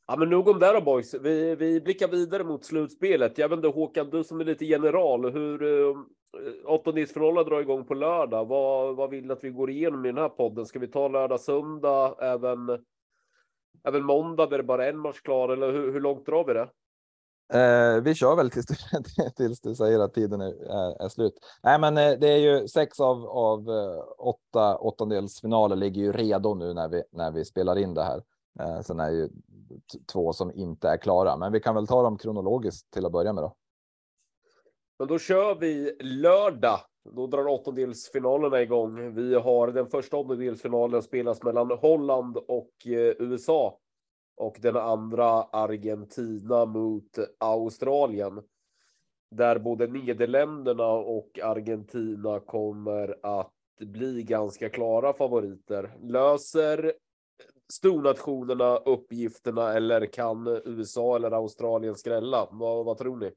Ja, 0.07 0.15
men 0.17 0.29
nog 0.29 0.47
om 0.47 0.59
det 0.59 0.73
då 0.73 0.81
boys. 0.81 1.13
Vi, 1.13 1.55
vi 1.55 1.81
blickar 1.81 2.07
vidare 2.07 2.43
mot 2.43 2.65
slutspelet. 2.65 3.37
Jag 3.37 3.49
vet 3.49 3.57
inte 3.57 3.67
Håkan, 3.67 4.09
du 4.09 4.23
som 4.23 4.39
är 4.39 4.45
lite 4.45 4.65
general, 4.65 5.31
hur 5.31 5.63
uh, 5.63 5.97
åttondelsfinalen 6.65 7.45
drar 7.45 7.61
igång 7.61 7.85
på 7.85 7.93
lördag. 7.93 8.45
Vad, 8.45 8.95
vad 8.95 9.09
vill 9.09 9.31
att 9.31 9.43
vi 9.43 9.49
går 9.49 9.69
igenom 9.69 10.05
i 10.05 10.07
den 10.07 10.17
här 10.17 10.29
podden? 10.29 10.65
Ska 10.65 10.79
vi 10.79 10.87
ta 10.87 11.07
lördag, 11.07 11.39
söndag, 11.39 12.15
även, 12.19 12.85
även 13.83 14.03
måndag 14.03 14.45
där 14.45 14.57
det 14.57 14.63
bara 14.63 14.85
är 14.85 14.89
en 14.89 14.99
match 14.99 15.21
klar 15.21 15.49
eller 15.49 15.71
hur, 15.71 15.91
hur 15.91 16.01
långt 16.01 16.25
drar 16.25 16.43
vi 16.43 16.53
det? 16.53 16.69
Eh, 17.53 18.01
vi 18.01 18.15
kör 18.15 18.35
väl 18.35 18.51
tills 18.51 18.65
du, 18.65 18.75
tills 19.35 19.61
du 19.61 19.75
säger 19.75 19.99
att 19.99 20.13
tiden 20.13 20.41
är, 20.41 20.47
är, 20.47 21.05
är, 21.05 21.09
slut. 21.09 21.33
Nej, 21.63 21.79
men 21.79 21.97
eh, 21.97 22.11
det 22.19 22.27
är 22.27 22.37
ju 22.37 22.67
sex 22.67 22.99
av, 22.99 23.25
av 23.25 23.69
eh, 23.69 24.03
åtta 24.17 24.77
åttondelsfinaler 24.77 25.75
ligger 25.75 26.01
ju 26.01 26.11
redo 26.11 26.53
nu 26.53 26.73
när 26.73 26.87
vi, 26.87 27.03
när 27.11 27.31
vi 27.31 27.45
spelar 27.45 27.77
in 27.77 27.93
det 27.93 28.03
här. 28.03 28.23
Eh, 28.59 28.81
sen 28.81 28.99
är 28.99 29.09
ju 29.09 29.29
två 30.13 30.33
som 30.33 30.51
inte 30.51 30.89
är 30.89 30.97
klara, 30.97 31.37
men 31.37 31.51
vi 31.51 31.59
kan 31.59 31.75
väl 31.75 31.87
ta 31.87 32.03
dem 32.03 32.17
kronologiskt 32.17 32.91
till 32.91 33.05
att 33.05 33.11
börja 33.11 33.33
med 33.33 33.43
då. 33.43 33.55
Men 34.99 35.07
då 35.07 35.19
kör 35.19 35.55
vi 35.55 35.97
lördag. 35.99 36.79
Då 37.15 37.27
drar 37.27 37.47
åttondelsfinalerna 37.47 38.61
igång. 38.61 39.15
Vi 39.15 39.35
har 39.35 39.67
den 39.67 39.87
första 39.87 40.17
åttondelsfinalen 40.17 41.01
spelas 41.01 41.43
mellan 41.43 41.71
Holland 41.71 42.37
och 42.37 42.71
eh, 42.85 43.13
USA 43.19 43.79
och 44.37 44.57
den 44.61 44.75
andra 44.75 45.43
Argentina 45.43 46.65
mot 46.65 47.17
Australien. 47.37 48.41
Där 49.31 49.59
både 49.59 49.87
Nederländerna 49.87 50.87
och 50.87 51.39
Argentina 51.43 52.39
kommer 52.39 53.19
att 53.23 53.53
bli 53.79 54.23
ganska 54.23 54.69
klara 54.69 55.13
favoriter. 55.13 55.97
Löser 56.01 56.93
stornationerna 57.73 58.77
uppgifterna 58.77 59.73
eller 59.73 60.05
kan 60.05 60.47
USA 60.65 61.15
eller 61.15 61.31
Australien 61.31 61.95
skrälla? 61.95 62.47
Vad, 62.51 62.85
vad 62.85 62.97
tror 62.97 63.17
ni? 63.17 63.31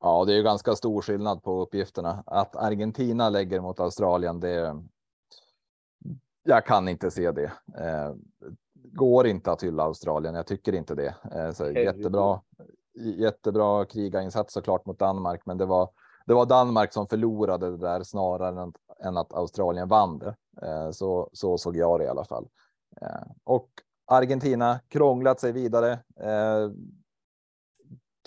Ja, 0.00 0.24
det 0.24 0.32
är 0.32 0.36
ju 0.36 0.42
ganska 0.42 0.76
stor 0.76 1.02
skillnad 1.02 1.42
på 1.42 1.62
uppgifterna. 1.62 2.22
Att 2.26 2.56
Argentina 2.56 3.30
lägger 3.30 3.60
mot 3.60 3.80
Australien, 3.80 4.40
det. 4.40 4.82
Jag 6.42 6.66
kan 6.66 6.88
inte 6.88 7.10
se 7.10 7.30
det. 7.30 7.52
Eh, 7.78 8.14
går 8.94 9.26
inte 9.26 9.52
att 9.52 9.62
hylla 9.62 9.82
Australien. 9.82 10.34
Jag 10.34 10.46
tycker 10.46 10.72
inte 10.72 10.94
det. 10.94 11.14
Eh, 11.32 11.52
så 11.52 11.70
jättebra, 11.70 12.40
jättebra 12.94 13.84
krigarinsats 13.84 14.54
såklart 14.54 14.86
mot 14.86 14.98
Danmark, 14.98 15.46
men 15.46 15.58
det 15.58 15.66
var 15.66 15.90
det 16.26 16.34
var 16.34 16.46
Danmark 16.46 16.92
som 16.92 17.06
förlorade 17.06 17.70
det 17.70 17.76
där 17.76 18.02
snarare 18.02 18.72
än, 19.04 19.16
att 19.16 19.32
Australien 19.32 19.88
vann 19.88 20.18
det. 20.18 20.36
Eh, 20.62 20.90
så, 20.90 21.30
så 21.32 21.58
såg 21.58 21.76
jag 21.76 22.00
det 22.00 22.04
i 22.04 22.08
alla 22.08 22.24
fall. 22.24 22.48
Eh, 23.00 23.26
och 23.44 23.68
Argentina 24.06 24.80
krånglat 24.88 25.40
sig 25.40 25.52
vidare. 25.52 25.98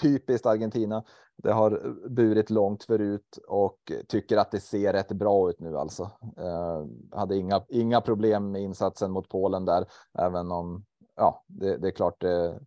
Typiskt 0.02 0.46
Argentina. 0.46 1.04
Det 1.38 1.52
har 1.52 1.96
burit 2.10 2.50
långt 2.50 2.84
förut 2.84 3.40
och 3.48 3.92
tycker 4.08 4.38
att 4.38 4.52
det 4.52 4.60
ser 4.60 4.94
rätt 4.94 5.12
bra 5.12 5.50
ut 5.50 5.60
nu 5.60 5.78
alltså. 5.78 6.12
Eh, 6.38 6.86
hade 7.12 7.36
inga, 7.36 7.62
inga 7.68 8.02
problem 8.02 8.52
med 8.52 8.62
insatsen 8.62 9.12
mot 9.12 9.30
Polen 9.30 9.66
där, 9.66 9.86
även 10.14 10.52
om 10.52 10.86
ja, 11.16 11.44
det, 11.48 11.78
det 11.78 11.88
är 11.88 11.92
klart 11.92 12.22
det 12.22 12.60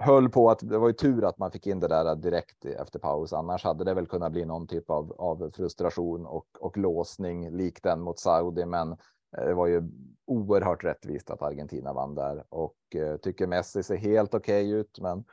höll 0.00 0.28
på 0.28 0.50
att 0.50 0.58
det 0.62 0.78
var 0.78 0.88
ju 0.88 0.94
tur 0.94 1.24
att 1.24 1.38
man 1.38 1.50
fick 1.50 1.66
in 1.66 1.80
det 1.80 1.88
där 1.88 2.14
direkt 2.14 2.64
efter 2.64 2.98
paus. 2.98 3.32
Annars 3.32 3.64
hade 3.64 3.84
det 3.84 3.94
väl 3.94 4.06
kunnat 4.06 4.32
bli 4.32 4.44
någon 4.44 4.66
typ 4.66 4.90
av, 4.90 5.12
av 5.18 5.50
frustration 5.50 6.26
och, 6.26 6.46
och 6.60 6.78
låsning 6.78 7.50
lik 7.50 7.82
den 7.82 8.00
mot 8.00 8.18
Saudi. 8.18 8.66
Men 8.66 8.92
eh, 9.38 9.44
det 9.44 9.54
var 9.54 9.66
ju 9.66 9.82
oerhört 10.26 10.84
rättvist 10.84 11.30
att 11.30 11.42
Argentina 11.42 11.92
vann 11.92 12.14
där 12.14 12.44
och 12.48 12.76
eh, 12.94 13.16
tycker 13.16 13.46
Messi 13.46 13.82
ser 13.82 13.96
helt 13.96 14.34
okej 14.34 14.66
okay 14.66 14.80
ut. 14.80 14.98
Men 15.00 15.24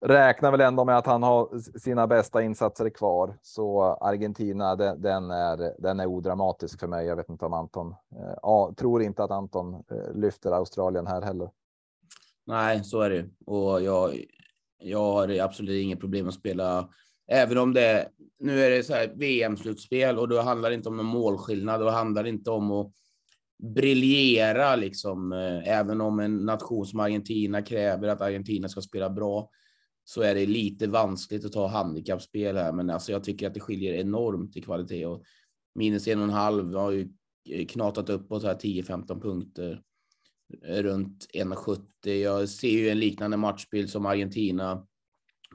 räknar 0.00 0.50
väl 0.50 0.60
ändå 0.60 0.84
med 0.84 0.98
att 0.98 1.06
han 1.06 1.22
har 1.22 1.78
sina 1.78 2.06
bästa 2.06 2.42
insatser 2.42 2.90
kvar. 2.90 3.38
Så 3.42 3.82
Argentina, 3.82 4.76
den, 4.76 5.02
den, 5.02 5.30
är, 5.30 5.74
den 5.82 6.00
är 6.00 6.06
odramatisk 6.06 6.80
för 6.80 6.86
mig. 6.86 7.06
Jag 7.06 7.16
vet 7.16 7.28
inte 7.28 7.44
om 7.44 7.52
Anton, 7.52 7.90
eh, 7.90 8.34
ja, 8.42 8.74
tror 8.76 9.02
inte 9.02 9.24
att 9.24 9.30
Anton 9.30 9.74
eh, 9.74 10.14
lyfter 10.14 10.52
Australien 10.52 11.06
här 11.06 11.22
heller. 11.22 11.50
Nej, 12.46 12.84
så 12.84 13.00
är 13.00 13.10
det 13.10 13.24
och 13.46 13.82
jag. 13.82 14.24
Jag 14.82 15.12
har 15.12 15.40
absolut 15.40 15.82
inget 15.82 16.00
problem 16.00 16.28
att 16.28 16.34
spela, 16.34 16.88
även 17.28 17.58
om 17.58 17.74
det 17.74 18.08
nu 18.38 18.60
är 18.60 18.70
det 18.70 18.82
så 18.82 18.94
här 18.94 19.12
VM 19.14 19.56
slutspel 19.56 20.18
och 20.18 20.28
då 20.28 20.40
handlar 20.40 20.70
det 20.70 20.74
inte 20.74 20.88
om 20.88 20.96
någon 20.96 21.06
målskillnad. 21.06 21.82
och 21.82 21.92
handlar 21.92 22.22
det 22.22 22.28
inte 22.28 22.50
om 22.50 22.70
att 22.70 22.92
briljera 23.62 24.76
liksom, 24.76 25.32
eh, 25.32 25.78
även 25.78 26.00
om 26.00 26.20
en 26.20 26.36
nation 26.36 26.86
som 26.86 27.00
Argentina 27.00 27.62
kräver 27.62 28.08
att 28.08 28.20
Argentina 28.20 28.68
ska 28.68 28.80
spela 28.80 29.10
bra 29.10 29.50
så 30.10 30.22
är 30.22 30.34
det 30.34 30.46
lite 30.46 30.86
vanskligt 30.86 31.44
att 31.44 31.52
ta 31.52 31.66
handikappspel 31.66 32.56
här, 32.56 32.72
men 32.72 32.90
alltså 32.90 33.12
jag 33.12 33.24
tycker 33.24 33.46
att 33.46 33.54
det 33.54 33.60
skiljer 33.60 33.94
enormt 33.94 34.56
i 34.56 34.60
kvalitet 34.60 35.06
och 35.06 35.22
minus 35.74 36.08
en 36.08 36.18
och 36.18 36.24
en 36.24 36.30
halv 36.30 36.74
har 36.74 36.90
ju 36.90 37.08
eh, 37.50 37.66
knatat 37.66 38.10
uppåt 38.10 38.42
här 38.42 38.54
10-15 38.54 39.20
punkter 39.20 39.82
eh, 40.64 40.82
runt 40.82 41.26
1,70. 41.34 42.14
Jag 42.14 42.48
ser 42.48 42.68
ju 42.68 42.88
en 42.88 42.98
liknande 42.98 43.36
matchbild 43.36 43.90
som 43.90 44.06
Argentina 44.06 44.86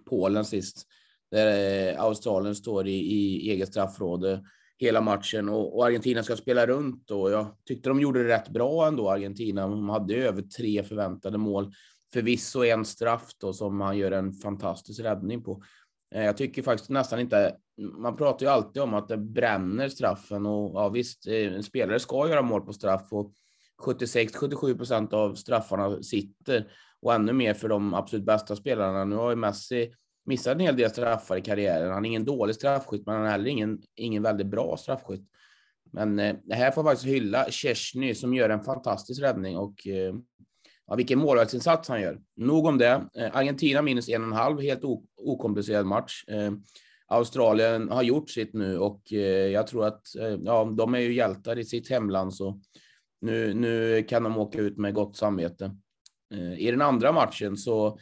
Polen 0.10 0.46
sist 0.46 0.88
där 1.32 1.94
eh, 1.94 2.02
Australien 2.02 2.56
står 2.56 2.88
i, 2.88 2.96
i 2.96 3.52
eget 3.52 3.70
straffråde 3.70 4.44
hela 4.78 5.02
matchen 5.02 5.50
och, 5.50 5.78
och, 5.78 5.86
Argentina 5.86 6.24
ska 6.24 6.36
spela 6.36 6.68
runt 6.68 7.12
och 7.12 7.32
jag 7.32 7.56
tyckte 7.66 7.90
de 7.90 8.00
gjorde 8.00 8.24
det 8.24 8.30
rätt 8.30 8.50
bra 8.50 8.88
ändå. 8.88 9.10
Argentina. 9.10 9.68
De 9.68 9.90
hade 9.90 10.16
över 10.16 10.42
tre 10.42 10.84
förväntade 10.84 11.38
mål 11.38 11.74
Förvisso 12.14 12.64
en 12.64 12.86
straff 12.86 13.32
då 13.38 13.54
som 13.54 13.82
han 13.82 13.98
gör 13.98 14.12
en 14.12 14.34
fantastisk 14.34 15.00
räddning 15.00 15.44
på. 15.44 15.64
Eh, 16.12 16.24
jag 16.24 16.38
tycker 16.38 16.62
faktiskt 16.62 16.90
nästan 16.90 17.20
inte, 17.20 17.56
man 17.98 18.16
pratar 18.16 18.46
ju 18.46 18.52
alltid 18.52 18.82
om 18.82 18.94
att 18.94 19.08
det 19.08 19.18
bränner 19.18 19.90
straffen 19.90 20.46
och 20.46 20.82
ja 20.82 20.90
visst, 20.90 21.28
eh, 21.28 21.54
en 21.54 21.64
spelare 21.64 22.00
ska 22.00 22.30
göra 22.30 22.42
mål 22.42 22.62
på 22.62 22.74
straff 22.74 23.08
och 23.14 23.34
76-77 23.78 24.78
procent 24.78 25.14
av 25.14 25.36
straffarna 25.36 26.04
sitter 26.04 26.72
och 27.02 27.14
ännu 27.14 27.34
mer 27.34 27.54
för 27.54 27.70
de 27.70 27.94
absolut 27.94 28.26
bästa 28.26 28.56
spelarna. 28.56 29.06
Nu 29.06 29.16
har 29.16 29.30
ju 29.30 29.36
Messi 29.36 29.94
missat 30.26 30.54
en 30.54 30.60
hel 30.60 30.78
del 30.78 30.90
straffar 30.90 31.38
i 31.38 31.42
karriären. 31.42 31.92
Han 31.92 32.06
är 32.06 32.10
ingen 32.10 32.26
dålig 32.26 32.56
straffskytt, 32.56 33.06
men 33.06 33.16
han 33.16 33.26
är 33.26 33.30
heller 33.30 33.50
ingen, 33.50 33.82
ingen 33.96 34.24
väldigt 34.24 34.48
bra 34.48 34.78
straffskytt. 34.78 35.30
Men 35.92 36.20
eh, 36.20 36.36
det 36.44 36.56
här 36.56 36.72
får 36.72 36.84
faktiskt 36.84 37.06
hylla 37.06 37.46
Chesney 37.50 38.16
som 38.16 38.34
gör 38.34 38.50
en 38.50 38.64
fantastisk 38.64 39.22
räddning 39.22 39.58
och 39.58 39.88
eh, 39.88 40.16
Ja, 40.88 40.96
vilken 40.96 41.20
målvaktsinsats 41.20 41.90
han 41.90 42.02
gör. 42.02 42.20
Nog 42.36 42.66
om 42.66 42.78
det. 42.78 43.06
Eh, 43.16 43.38
Argentina 43.38 43.82
minus 43.82 44.10
en 44.10 44.22
och 44.22 44.28
en 44.28 44.34
halv, 44.34 44.62
helt 44.62 44.84
okomplicerad 45.18 45.86
match. 45.86 46.24
Eh, 46.28 46.52
Australien 47.08 47.90
har 47.90 48.04
gjort 48.04 48.30
sitt 48.30 48.54
nu 48.54 48.78
och 48.78 49.14
eh, 49.14 49.20
jag 49.52 49.68
tror 49.68 49.86
att 49.86 50.02
ja, 50.44 50.74
de 50.78 50.96
är 50.96 51.00
ju 51.00 51.14
hjältar 51.14 51.60
i 51.60 51.66
sitt 51.66 51.90
hemland 51.90 52.34
så 52.34 52.60
nu, 53.22 53.54
nu 53.54 54.04
kan 54.04 54.24
de 54.24 54.38
åka 54.38 54.60
ut 54.60 54.78
med 54.78 54.94
gott 54.94 55.18
samvete. 55.18 55.76
I 56.58 56.72
den 56.72 56.82
andra 56.82 57.12
matchen 57.12 57.58
så 57.58 58.00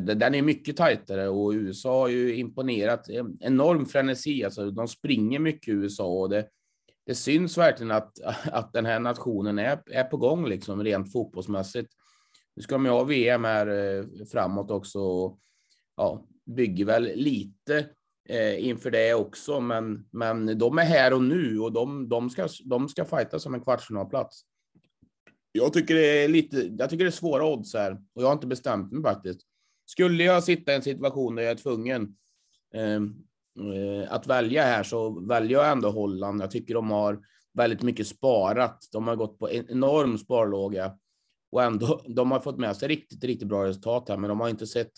den 0.00 0.34
är 0.34 0.42
mycket 0.42 0.76
tajtare 0.76 1.28
och 1.28 1.52
USA 1.52 2.00
har 2.00 2.08
ju 2.08 2.36
imponerat 2.36 3.08
enorm 3.40 3.86
frenesi. 3.86 4.44
Alltså, 4.44 4.70
de 4.70 4.88
springer 4.88 5.38
mycket 5.38 5.68
i 5.68 5.70
USA 5.70 6.06
och 6.06 6.28
det, 6.28 6.48
det 7.06 7.14
syns 7.14 7.58
verkligen 7.58 7.90
att, 7.90 8.20
att 8.52 8.72
den 8.72 8.86
här 8.86 9.00
nationen 9.00 9.58
är, 9.58 9.82
är 9.86 10.04
på 10.04 10.16
gång 10.16 10.48
liksom 10.48 10.84
rent 10.84 11.12
fotbollsmässigt. 11.12 11.92
Nu 12.56 12.62
ska 12.62 12.74
de 12.74 12.84
ju 12.84 12.90
ha 12.90 13.04
VM 13.04 13.44
här 13.44 13.66
eh, 13.66 14.04
framåt 14.32 14.70
också. 14.70 14.98
Och, 14.98 15.38
ja, 15.96 16.26
bygger 16.46 16.84
väl 16.84 17.12
lite 17.14 17.88
eh, 18.28 18.66
inför 18.66 18.90
det 18.90 19.14
också, 19.14 19.60
men, 19.60 20.08
men 20.10 20.58
de 20.58 20.78
är 20.78 20.84
här 20.84 21.12
och 21.12 21.22
nu 21.22 21.60
och 21.60 21.72
de, 21.72 22.08
de 22.08 22.30
ska, 22.30 22.48
de 22.64 22.88
ska 22.88 23.04
fighta 23.04 23.38
som 23.38 23.54
en 23.54 23.60
kvartsfinalplats. 23.60 24.42
Jag 25.52 25.72
tycker 25.72 25.94
det 25.94 26.24
är 26.24 26.28
lite, 26.28 26.74
jag 26.78 26.90
tycker 26.90 27.04
det 27.04 27.08
är 27.08 27.12
svåra 27.12 27.46
odds 27.46 27.74
här 27.74 27.92
och 27.92 28.22
jag 28.22 28.26
har 28.26 28.32
inte 28.32 28.46
bestämt 28.46 28.92
mig 28.92 29.02
faktiskt. 29.02 29.40
Skulle 29.86 30.24
jag 30.24 30.44
sitta 30.44 30.72
i 30.72 30.74
en 30.74 30.82
situation 30.82 31.34
där 31.34 31.42
jag 31.42 31.50
är 31.50 31.56
tvungen 31.56 32.16
Eh, 32.74 33.00
Eh, 33.58 34.12
att 34.12 34.26
välja 34.26 34.62
här 34.62 34.82
så 34.82 35.20
väljer 35.20 35.58
jag 35.58 35.70
ändå 35.70 35.90
Holland. 35.90 36.42
Jag 36.42 36.50
tycker 36.50 36.74
de 36.74 36.90
har 36.90 37.20
väldigt 37.54 37.82
mycket 37.82 38.06
sparat. 38.06 38.88
De 38.92 39.08
har 39.08 39.16
gått 39.16 39.38
på 39.38 39.48
en 39.48 39.70
enorm 39.70 40.18
sparlåga 40.18 40.98
och 41.52 41.62
ändå 41.62 42.00
de 42.08 42.30
har 42.30 42.40
fått 42.40 42.58
med 42.58 42.76
sig 42.76 42.88
riktigt, 42.88 43.24
riktigt 43.24 43.48
bra 43.48 43.64
resultat 43.64 44.08
här, 44.08 44.16
men 44.16 44.28
de 44.28 44.40
har 44.40 44.48
inte 44.48 44.66
sett. 44.66 44.92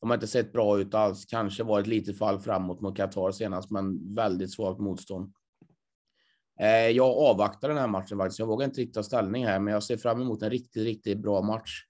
De 0.00 0.10
har 0.10 0.16
inte 0.16 0.26
sett 0.26 0.52
bra 0.52 0.80
ut 0.80 0.94
alls. 0.94 1.24
Kanske 1.24 1.62
var 1.62 1.80
ett 1.80 1.86
litet 1.86 2.18
fall 2.18 2.40
framåt 2.40 2.80
mot 2.80 2.96
Qatar 2.96 3.32
senast, 3.32 3.70
men 3.70 4.14
väldigt 4.14 4.52
svagt 4.52 4.80
motstånd. 4.80 5.32
Eh, 6.60 6.88
jag 6.88 7.16
avvaktar 7.16 7.68
den 7.68 7.78
här 7.78 7.88
matchen 7.88 8.18
faktiskt. 8.18 8.38
Jag 8.38 8.46
vågar 8.46 8.64
inte 8.64 8.80
riktigt 8.80 8.94
ta 8.94 9.02
ställning 9.02 9.46
här, 9.46 9.60
men 9.60 9.74
jag 9.74 9.82
ser 9.82 9.96
fram 9.96 10.20
emot 10.20 10.42
en 10.42 10.50
riktigt, 10.50 10.84
riktigt 10.84 11.18
bra 11.18 11.42
match 11.42 11.82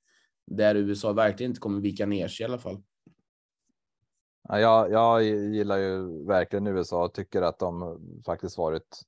där 0.47 0.75
USA 0.75 1.13
verkligen 1.13 1.51
inte 1.51 1.61
kommer 1.61 1.81
vika 1.81 2.07
ner 2.07 2.29
sig 2.29 2.45
i 2.45 2.47
alla 2.47 2.59
fall. 2.59 2.83
Jag, 4.49 4.91
jag 4.91 5.23
gillar 5.23 5.79
ju 5.79 6.25
verkligen 6.27 6.67
USA 6.67 7.05
och 7.05 7.15
tycker 7.15 7.43
att 7.43 7.59
de 7.59 8.01
faktiskt 8.27 8.59
varit 8.59 9.01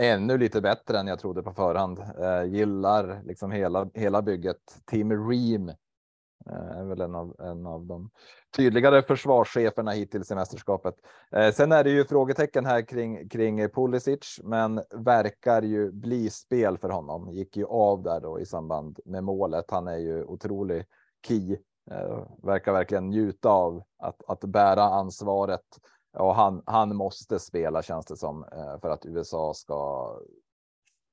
ännu 0.00 0.38
lite 0.38 0.60
bättre 0.60 0.98
än 0.98 1.06
jag 1.06 1.18
trodde 1.18 1.42
på 1.42 1.52
förhand. 1.52 1.98
Eh, 1.98 2.44
gillar 2.44 3.22
liksom 3.24 3.50
hela, 3.50 3.90
hela 3.94 4.22
bygget. 4.22 4.56
Team 4.90 5.30
Ream 5.30 5.68
eh, 5.68 6.78
är 6.78 6.84
väl 6.84 7.00
en 7.00 7.14
av, 7.14 7.36
en 7.38 7.66
av 7.66 7.86
de 7.86 8.10
tydligare 8.56 9.02
försvarscheferna 9.02 9.90
hittills 9.90 10.30
i 10.30 10.34
mästerskapet. 10.34 10.94
Eh, 11.30 11.52
sen 11.52 11.72
är 11.72 11.84
det 11.84 11.90
ju 11.90 12.04
frågetecken 12.04 12.66
här 12.66 12.82
kring, 12.82 13.28
kring 13.28 13.68
Pulisic, 13.68 14.40
men 14.42 14.82
verkar 14.90 15.62
ju 15.62 15.92
bli 15.92 16.30
spel 16.30 16.78
för 16.78 16.88
honom. 16.88 17.30
Gick 17.30 17.56
ju 17.56 17.66
av 17.66 18.02
där 18.02 18.20
då 18.20 18.40
i 18.40 18.46
samband 18.46 19.00
med 19.04 19.24
målet. 19.24 19.70
Han 19.70 19.88
är 19.88 19.98
ju 19.98 20.24
otrolig 20.24 20.84
key 21.26 21.58
Eh, 21.90 22.22
verkar 22.42 22.72
verkligen 22.72 23.08
njuta 23.08 23.48
av 23.48 23.82
att, 23.98 24.22
att 24.28 24.40
bära 24.40 24.82
ansvaret 24.82 25.64
och 26.12 26.34
han, 26.34 26.62
han 26.66 26.96
måste 26.96 27.38
spela 27.38 27.82
känns 27.82 28.06
det 28.06 28.16
som 28.16 28.44
eh, 28.44 28.80
för 28.80 28.90
att 28.90 29.06
USA 29.06 29.54
ska 29.54 30.10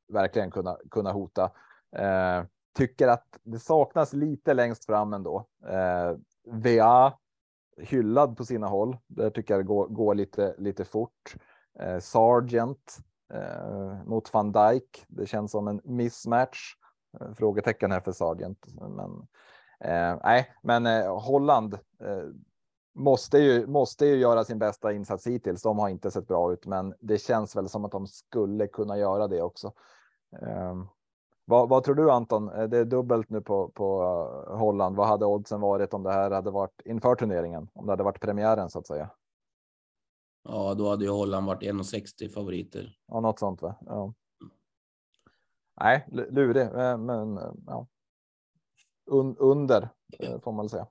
verkligen 0.08 0.52
kunna, 0.52 0.78
kunna 0.92 1.12
hota. 1.12 1.52
Eh, 1.96 2.44
tycker 2.78 3.08
att 3.08 3.40
det 3.44 3.60
saknas 3.60 4.14
lite 4.14 4.54
längst 4.54 4.86
fram 4.86 5.14
ändå. 5.14 5.48
Eh, 5.68 6.16
VA 6.46 7.14
hyllad 7.78 8.38
på 8.38 8.46
sina 8.46 8.68
håll. 8.68 8.98
Där 9.08 9.30
tycker 9.30 9.54
jag 9.54 9.64
det 9.64 9.68
går, 9.68 9.88
går 9.88 10.16
lite, 10.16 10.56
lite 10.58 10.86
fort. 10.86 11.36
Eh, 11.80 12.00
Sargent 12.00 12.98
eh, 13.34 14.04
mot 14.06 14.34
van 14.34 14.52
Dijk. 14.52 15.06
Det 15.08 15.26
känns 15.26 15.52
som 15.52 15.68
en 15.68 15.82
mismatch. 15.84 16.60
Eh, 17.22 17.34
frågetecken 17.34 17.92
här 17.92 18.00
för 18.00 18.12
Sargent, 18.12 18.66
men 18.82 19.00
Eh, 19.00 19.24
nej, 20.24 20.56
men 20.62 20.86
eh, 20.86 21.20
Holland 21.20 21.74
eh, 21.74 22.24
måste 22.96 23.38
ju 23.38 23.68
måste 23.68 24.06
ju 24.06 24.16
göra 24.16 24.44
sin 24.44 24.60
bästa 24.60 24.94
insats 24.94 25.28
hittills. 25.28 25.62
De 25.62 25.80
har 25.80 25.90
inte 25.90 26.12
sett 26.12 26.28
bra 26.28 26.54
ut, 26.54 26.66
men 26.66 26.94
det 27.00 27.18
känns 27.18 27.56
väl 27.56 27.70
som 27.70 27.86
att 27.86 27.92
de 27.92 28.08
skulle 28.08 28.68
kunna 28.68 28.98
göra 28.98 29.28
det 29.28 29.42
också. 29.42 29.74
Eh, 30.42 30.76
vad, 31.46 31.70
vad, 31.70 31.84
tror 31.84 31.96
du 31.96 32.12
Anton? 32.12 32.50
Eh, 32.50 32.64
det 32.64 32.78
är 32.78 32.86
dubbelt 32.86 33.30
nu 33.30 33.42
på, 33.42 33.70
på 33.70 34.02
Holland. 34.48 34.96
Vad 34.96 35.08
hade 35.08 35.26
oddsen 35.26 35.62
varit 35.62 35.94
om 35.94 36.04
det 36.04 36.12
här 36.12 36.32
hade 36.32 36.52
varit 36.52 36.82
inför 36.86 37.16
turneringen? 37.16 37.70
Om 37.74 37.86
det 37.86 37.92
hade 37.92 38.04
varit 38.04 38.22
premiären 38.22 38.70
så 38.70 38.80
att 38.80 38.88
säga? 38.88 39.10
Ja, 40.44 40.74
då 40.74 40.90
hade 40.90 41.06
ju 41.06 41.12
Holland 41.12 41.48
varit 41.48 41.64
1,60 41.64 42.30
favoriter. 42.30 42.98
Ja, 43.08 43.20
något 43.20 43.40
sånt 43.40 43.62
va? 43.62 43.76
Ja. 43.86 44.14
Nej, 45.82 46.08
lurig, 46.12 46.62
eh, 46.62 46.98
men 46.98 47.40
ja 47.68 47.88
un, 49.08 49.38
under 49.38 49.90
eh, 50.20 50.40
får 50.40 50.52
man 50.52 50.70
säga. 50.70 50.88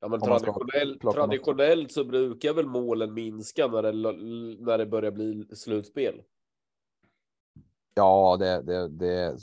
Ja, 0.00 0.08
men 0.08 0.20
traditionell, 0.20 0.98
traditionellt 0.98 1.92
så 1.92 2.04
brukar 2.04 2.54
väl 2.54 2.66
målen 2.66 3.14
minska 3.14 3.66
när 3.66 3.82
det, 3.82 3.92
när 4.64 4.78
det 4.78 4.86
börjar 4.86 5.10
bli 5.10 5.48
slutspel. 5.56 6.22
Ja, 7.94 8.36
det, 8.36 8.62
det, 8.62 8.88
det 8.88 9.38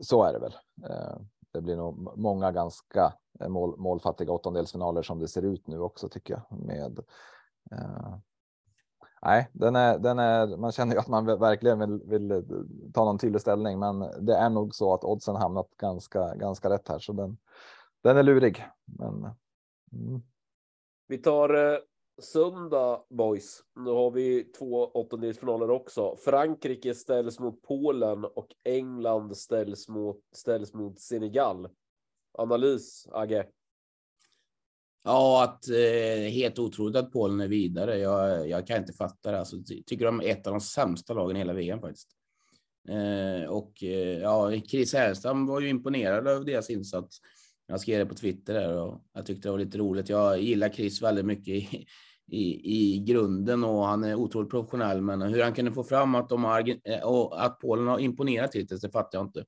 så 0.00 0.22
är 0.22 0.32
det 0.32 0.38
väl. 0.38 0.54
Eh, 0.90 1.18
det 1.52 1.60
blir 1.60 1.76
nog 1.76 2.18
många 2.18 2.52
ganska 2.52 3.12
mål, 3.48 3.78
målfattiga 3.78 4.32
åttondelsfinaler 4.32 5.02
som 5.02 5.18
det 5.18 5.28
ser 5.28 5.42
ut 5.42 5.66
nu 5.66 5.80
också 5.80 6.08
tycker 6.08 6.34
jag 6.34 6.60
med. 6.66 7.00
Nej, 9.26 9.48
den 9.52 9.76
är, 9.76 9.98
den 9.98 10.18
är, 10.18 10.56
man 10.56 10.72
känner 10.72 10.94
ju 10.94 10.98
att 10.98 11.08
man 11.08 11.26
verkligen 11.26 11.78
vill, 11.78 12.00
vill 12.04 12.30
eh, 12.30 12.40
ta 12.94 13.04
någon 13.04 13.18
tydlig 13.18 13.40
ställning, 13.40 13.78
men 13.78 13.98
det 13.98 14.34
är 14.34 14.50
nog 14.50 14.74
så 14.74 14.94
att 14.94 15.04
oddsen 15.04 15.36
hamnat 15.36 15.70
ganska, 15.76 16.34
ganska 16.34 16.70
rätt 16.70 16.88
här, 16.88 16.98
så 16.98 17.12
den, 17.12 17.38
den 18.02 18.16
är 18.16 18.22
lurig. 18.22 18.64
Men, 18.84 19.14
mm. 19.92 20.22
Vi 21.08 21.18
tar 21.18 21.72
eh, 21.72 21.78
söndag 22.22 23.00
boys. 23.10 23.62
Nu 23.76 23.90
har 23.90 24.10
vi 24.10 24.44
två 24.44 24.86
åttondelsfinaler 24.86 25.70
också. 25.70 26.16
Frankrike 26.24 26.94
ställs 26.94 27.40
mot 27.40 27.62
Polen 27.62 28.24
och 28.24 28.48
England 28.64 29.36
ställs 29.36 29.88
mot 29.88 30.20
ställs 30.32 30.74
mot 30.74 31.00
Senegal. 31.00 31.68
Analys 32.38 33.06
Agge. 33.12 33.46
Ja, 35.06 35.44
att 35.44 35.68
eh, 35.68 36.30
helt 36.30 36.58
otroligt 36.58 36.96
att 36.96 37.12
Polen 37.12 37.40
är 37.40 37.48
vidare. 37.48 37.98
Jag, 37.98 38.48
jag 38.48 38.66
kan 38.66 38.76
inte 38.76 38.92
fatta 38.92 39.30
det. 39.30 39.38
Alltså, 39.38 39.56
tycker 39.86 40.04
de 40.04 40.20
är 40.20 40.24
ett 40.24 40.46
av 40.46 40.52
de 40.52 40.60
sämsta 40.60 41.14
lagen 41.14 41.36
i 41.36 41.38
hela 41.38 41.52
VM 41.52 41.80
faktiskt. 41.80 42.08
Eh, 42.88 43.50
och 43.50 43.82
eh, 43.82 44.18
ja, 44.18 44.52
Chris 44.60 44.94
Härenstam 44.94 45.46
var 45.46 45.60
ju 45.60 45.68
imponerad 45.68 46.28
av 46.28 46.44
deras 46.44 46.70
insats. 46.70 47.18
Jag 47.66 47.80
skrev 47.80 47.98
det 47.98 48.06
på 48.06 48.14
Twitter 48.14 48.54
där 48.54 48.80
och 48.80 49.04
jag 49.14 49.26
tyckte 49.26 49.48
det 49.48 49.52
var 49.52 49.58
lite 49.58 49.78
roligt. 49.78 50.08
Jag 50.08 50.42
gillar 50.42 50.68
Chris 50.68 51.02
väldigt 51.02 51.26
mycket 51.26 51.54
i, 51.54 51.86
i, 52.30 52.74
i 52.76 52.98
grunden 52.98 53.64
och 53.64 53.86
han 53.86 54.04
är 54.04 54.14
otroligt 54.14 54.50
professionell. 54.50 55.00
Men 55.02 55.22
hur 55.22 55.42
han 55.42 55.54
kunde 55.54 55.72
få 55.72 55.84
fram 55.84 56.14
att, 56.14 56.28
de 56.28 56.44
har, 56.44 56.68
eh, 56.84 57.02
och 57.02 57.44
att 57.44 57.60
Polen 57.60 57.86
har 57.86 57.98
imponerat 57.98 58.54
hittills, 58.54 58.80
det 58.80 58.90
fattar 58.90 59.18
jag 59.18 59.26
inte. 59.26 59.44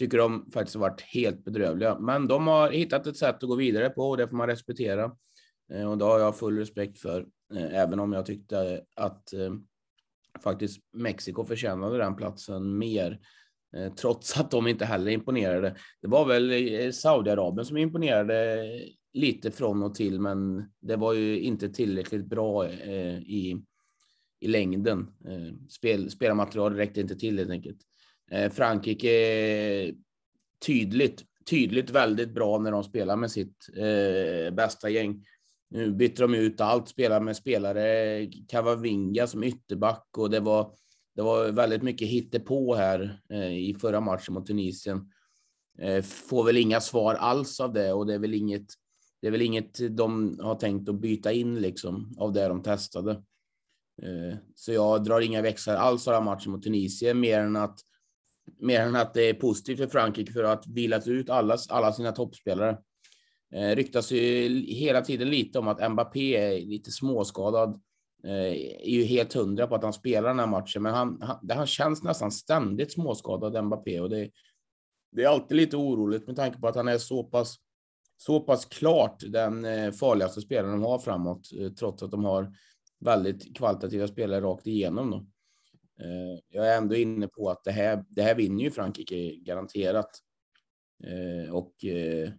Tycker 0.00 0.18
de 0.18 0.50
faktiskt 0.50 0.74
har 0.74 0.80
varit 0.80 1.00
helt 1.00 1.44
bedrövliga. 1.44 1.98
Men 1.98 2.28
de 2.28 2.46
har 2.46 2.70
hittat 2.70 3.06
ett 3.06 3.16
sätt 3.16 3.42
att 3.42 3.48
gå 3.48 3.54
vidare 3.54 3.90
på 3.90 4.02
och 4.02 4.16
det 4.16 4.28
får 4.28 4.36
man 4.36 4.46
respektera. 4.46 5.16
Eh, 5.72 5.90
och 5.90 5.98
det 5.98 6.04
har 6.04 6.18
jag 6.18 6.38
full 6.38 6.58
respekt 6.58 6.98
för, 6.98 7.26
eh, 7.54 7.74
även 7.74 8.00
om 8.00 8.12
jag 8.12 8.26
tyckte 8.26 8.84
att 8.96 9.32
eh, 9.32 9.54
faktiskt 10.42 10.80
Mexiko 10.92 11.44
förtjänade 11.44 11.98
den 11.98 12.16
platsen 12.16 12.78
mer 12.78 13.20
trots 14.00 14.40
att 14.40 14.50
de 14.50 14.66
inte 14.66 14.84
heller 14.84 15.10
imponerade. 15.10 15.76
Det 16.02 16.08
var 16.08 16.26
väl 16.26 16.92
Saudiarabien 16.92 17.64
som 17.64 17.76
imponerade 17.76 18.66
lite 19.12 19.50
från 19.50 19.82
och 19.82 19.94
till, 19.94 20.20
men 20.20 20.70
det 20.80 20.96
var 20.96 21.12
ju 21.12 21.40
inte 21.40 21.68
tillräckligt 21.68 22.26
bra 22.26 22.70
i, 22.70 23.62
i 24.40 24.48
längden. 24.48 25.06
Spel, 25.68 26.10
spelarmaterial 26.10 26.74
räckte 26.74 27.00
inte 27.00 27.16
till 27.16 27.38
helt 27.38 27.50
enkelt. 27.50 27.89
Eh, 28.30 28.50
Frankrike 28.50 29.94
tydligt, 30.66 31.24
tydligt 31.50 31.90
väldigt 31.90 32.34
bra 32.34 32.58
när 32.58 32.70
de 32.72 32.84
spelar 32.84 33.16
med 33.16 33.30
sitt 33.30 33.68
eh, 33.76 34.54
bästa 34.54 34.90
gäng. 34.90 35.24
Nu 35.70 35.92
bytte 35.92 36.22
de 36.22 36.34
ut 36.34 36.60
allt, 36.60 36.88
spelar 36.88 37.20
med 37.20 37.36
spelare, 37.36 38.26
Cavavinga 38.48 39.26
som 39.26 39.44
ytterback 39.44 40.06
och 40.18 40.30
det 40.30 40.40
var, 40.40 40.74
det 41.16 41.22
var 41.22 41.48
väldigt 41.48 41.82
mycket 41.82 42.08
hittepå 42.08 42.74
här 42.74 43.20
eh, 43.30 43.58
i 43.58 43.76
förra 43.80 44.00
matchen 44.00 44.34
mot 44.34 44.46
Tunisien. 44.46 45.10
Eh, 45.78 46.02
får 46.02 46.44
väl 46.44 46.56
inga 46.56 46.80
svar 46.80 47.14
alls 47.14 47.60
av 47.60 47.72
det 47.72 47.92
och 47.92 48.06
det 48.06 48.14
är 48.14 48.18
väl 48.18 48.34
inget 48.34 48.66
det 49.20 49.26
är 49.26 49.30
väl 49.30 49.42
inget 49.42 49.96
de 49.96 50.38
har 50.40 50.54
tänkt 50.54 50.88
att 50.88 51.00
byta 51.00 51.32
in 51.32 51.60
liksom 51.60 52.14
av 52.18 52.32
det 52.32 52.48
de 52.48 52.62
testade. 52.62 53.10
Eh, 54.02 54.36
så 54.54 54.72
jag 54.72 55.04
drar 55.04 55.20
inga 55.20 55.42
växlar 55.42 55.76
alls 55.76 56.08
av 56.08 56.24
matchen 56.24 56.52
mot 56.52 56.62
Tunisien 56.62 57.20
mer 57.20 57.40
än 57.40 57.56
att 57.56 57.80
mer 58.58 58.80
än 58.80 58.96
att 58.96 59.14
det 59.14 59.28
är 59.28 59.34
positivt 59.34 59.78
för 59.78 59.86
Frankrike 59.86 60.32
för 60.32 60.44
att 60.44 60.66
vilat 60.66 61.08
ut 61.08 61.30
alla, 61.30 61.58
alla 61.68 61.92
sina 61.92 62.12
toppspelare. 62.12 62.78
Eh, 63.54 63.76
ryktas 63.76 64.12
ju 64.12 64.48
hela 64.66 65.00
tiden 65.00 65.30
lite 65.30 65.58
om 65.58 65.68
att 65.68 65.92
Mbappé 65.92 66.36
är 66.36 66.66
lite 66.66 66.90
småskadad. 66.90 67.80
Eh, 68.24 68.52
är 68.82 68.90
ju 68.90 69.04
helt 69.04 69.32
hundra 69.32 69.66
på 69.66 69.74
att 69.74 69.82
han 69.82 69.92
spelar 69.92 70.28
den 70.28 70.38
här 70.38 70.46
matchen, 70.46 70.82
men 70.82 70.94
han, 70.94 71.22
han, 71.22 71.50
han 71.50 71.66
känns 71.66 72.02
nästan 72.02 72.30
ständigt 72.30 72.92
småskadad, 72.92 73.64
Mbappé, 73.64 74.00
och 74.00 74.10
det, 74.10 74.30
det 75.12 75.22
är 75.22 75.28
alltid 75.28 75.56
lite 75.56 75.76
oroligt 75.76 76.26
med 76.26 76.36
tanke 76.36 76.60
på 76.60 76.68
att 76.68 76.76
han 76.76 76.88
är 76.88 76.98
så 76.98 77.24
pass 77.24 77.56
så 78.22 78.40
pass 78.40 78.64
klart 78.64 79.22
den 79.26 79.64
eh, 79.64 79.92
farligaste 79.92 80.40
spelaren 80.40 80.80
de 80.80 80.82
har 80.82 80.98
framåt, 80.98 81.50
eh, 81.60 81.70
trots 81.72 82.02
att 82.02 82.10
de 82.10 82.24
har 82.24 82.52
väldigt 83.00 83.56
kvalitativa 83.56 84.08
spelare 84.08 84.40
rakt 84.40 84.66
igenom. 84.66 85.10
Då. 85.10 85.26
Eh, 86.00 86.38
jag 86.48 86.68
är 86.68 86.78
ändå 86.78 86.94
inne 86.94 87.28
på 87.28 87.50
att 87.50 87.64
det 87.64 87.72
här, 87.72 88.04
det 88.08 88.22
här 88.22 88.34
vinner 88.34 88.64
ju 88.64 88.70
Frankrike 88.70 89.36
garanterat. 89.36 90.10
Eh, 91.04 91.54
och 91.54 91.84
eh, 91.84 92.30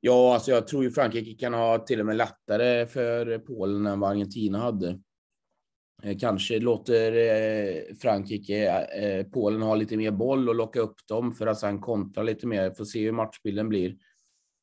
ja, 0.00 0.34
alltså 0.34 0.50
jag 0.50 0.66
tror 0.66 0.84
ju 0.84 0.90
Frankrike 0.90 1.34
kan 1.34 1.54
ha 1.54 1.78
till 1.78 2.00
och 2.00 2.06
med 2.06 2.16
lättare 2.16 2.86
för 2.86 3.38
Polen 3.38 3.86
än 3.86 4.00
vad 4.00 4.10
Argentina 4.10 4.58
hade. 4.58 5.00
Kanske 6.20 6.58
låter 6.58 7.94
Frankrike 7.94 9.26
Polen 9.32 9.62
ha 9.62 9.74
lite 9.74 9.96
mer 9.96 10.10
boll 10.10 10.48
och 10.48 10.54
locka 10.54 10.80
upp 10.80 11.06
dem 11.08 11.34
för 11.34 11.46
att 11.46 11.58
sedan 11.58 11.80
kontra 11.80 12.22
lite 12.22 12.46
mer. 12.46 12.70
Får 12.70 12.84
se 12.84 13.04
hur 13.04 13.12
matchbilden 13.12 13.68
blir 13.68 13.96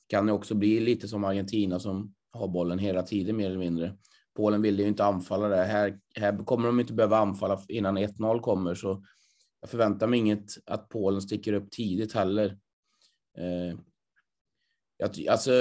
kan 0.08 0.26
det 0.26 0.34
också 0.34 0.56
bli 0.56 0.80
lite 0.80 1.08
som 1.08 1.24
Argentina 1.24 1.80
som 1.80 2.14
har 2.32 2.48
bollen 2.48 2.80
hela 2.80 3.04
tiden 3.04 3.38
mer 3.38 3.46
eller 3.46 3.60
mindre. 3.60 3.98
Polen 4.36 4.62
ville 4.62 4.82
ju 4.82 4.88
inte 4.88 5.06
anfalla 5.06 5.48
det. 5.48 5.64
Här, 5.64 6.00
här 6.16 6.46
kommer 6.46 6.68
de 6.68 6.80
inte 6.80 6.94
behöva 6.94 7.18
anfalla 7.18 7.62
innan 7.68 7.98
1-0 7.98 8.40
kommer, 8.40 8.76
så 8.76 9.04
jag 9.62 9.70
förväntar 9.70 10.08
mig 10.08 10.20
inget 10.20 10.46
att 10.66 10.90
Polen 10.90 11.22
sticker 11.22 11.54
upp 11.54 11.72
tidigt 11.72 12.14
heller. 12.14 12.58
Eh, 13.38 13.78
jag, 14.98 15.28
alltså, 15.30 15.52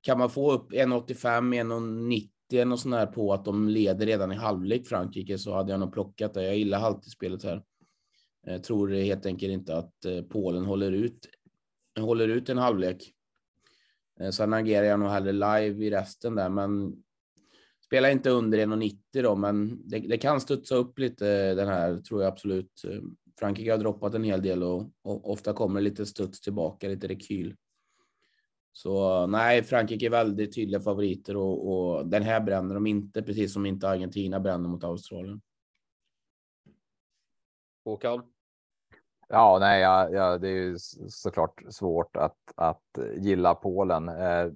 kan 0.00 0.18
man 0.18 0.30
få 0.30 0.52
upp 0.52 0.72
1,85, 0.72 2.28
1,90 2.50 2.72
och 2.72 2.80
sånt 2.80 2.94
där 2.94 3.06
på 3.06 3.32
att 3.32 3.44
de 3.44 3.68
leder 3.68 4.06
redan 4.06 4.32
i 4.32 4.36
halvlek 4.36 4.86
Frankrike 4.86 5.38
så 5.38 5.54
hade 5.54 5.70
jag 5.70 5.80
nog 5.80 5.92
plockat 5.92 6.34
det. 6.34 6.44
Jag 6.44 6.56
gillar 6.56 6.78
halvtidsspelet 6.78 7.44
här. 7.44 7.62
Jag 8.46 8.64
tror 8.64 8.88
helt 8.88 9.26
enkelt 9.26 9.52
inte 9.52 9.76
att 9.76 10.04
eh, 10.04 10.22
Polen 10.22 10.64
håller 10.64 10.92
ut, 10.92 11.28
håller 12.00 12.28
ut 12.28 12.48
en 12.48 12.58
halvlek. 12.58 13.12
Eh, 14.20 14.30
sen 14.30 14.52
agerar 14.52 14.86
jag 14.86 15.00
nog 15.00 15.08
hellre 15.08 15.32
live 15.32 15.84
i 15.84 15.90
resten 15.90 16.34
där, 16.34 16.48
men 16.48 16.96
spelar 17.94 18.10
inte 18.10 18.30
under 18.30 18.58
1,90 18.58 19.22
då, 19.22 19.36
men 19.36 19.88
det, 19.88 19.98
det, 19.98 20.18
kan 20.18 20.40
studsa 20.40 20.74
upp 20.74 20.98
lite 20.98 21.54
den 21.54 21.68
här 21.68 21.96
tror 21.96 22.22
jag 22.22 22.32
absolut. 22.32 22.82
Frankrike 23.38 23.70
har 23.70 23.78
droppat 23.78 24.14
en 24.14 24.24
hel 24.24 24.42
del 24.42 24.62
och, 24.62 24.90
och 25.02 25.30
ofta 25.30 25.52
kommer 25.52 25.80
lite 25.80 26.06
studs 26.06 26.40
tillbaka, 26.40 26.88
lite 26.88 27.08
rekyl. 27.08 27.56
Så 28.72 29.26
nej, 29.26 29.62
Frankrike 29.62 30.06
är 30.06 30.10
väldigt 30.10 30.54
tydliga 30.54 30.80
favoriter 30.80 31.36
och, 31.36 31.68
och 31.68 32.06
den 32.06 32.22
här 32.22 32.40
bränner 32.40 32.74
de 32.74 32.86
inte, 32.86 33.22
precis 33.22 33.52
som 33.52 33.66
inte 33.66 33.88
Argentina 33.88 34.40
bränner 34.40 34.68
mot 34.68 34.84
Australien. 34.84 35.40
Håkan? 37.84 38.22
Ja, 39.28 39.58
nej, 39.60 39.80
ja, 39.80 40.10
ja, 40.10 40.38
det 40.38 40.48
är 40.48 40.62
ju 40.62 40.76
såklart 41.08 41.62
svårt 41.68 42.16
att, 42.16 42.38
att 42.56 42.98
gilla 43.16 43.54
Polen. 43.54 44.08
Eh, 44.08 44.52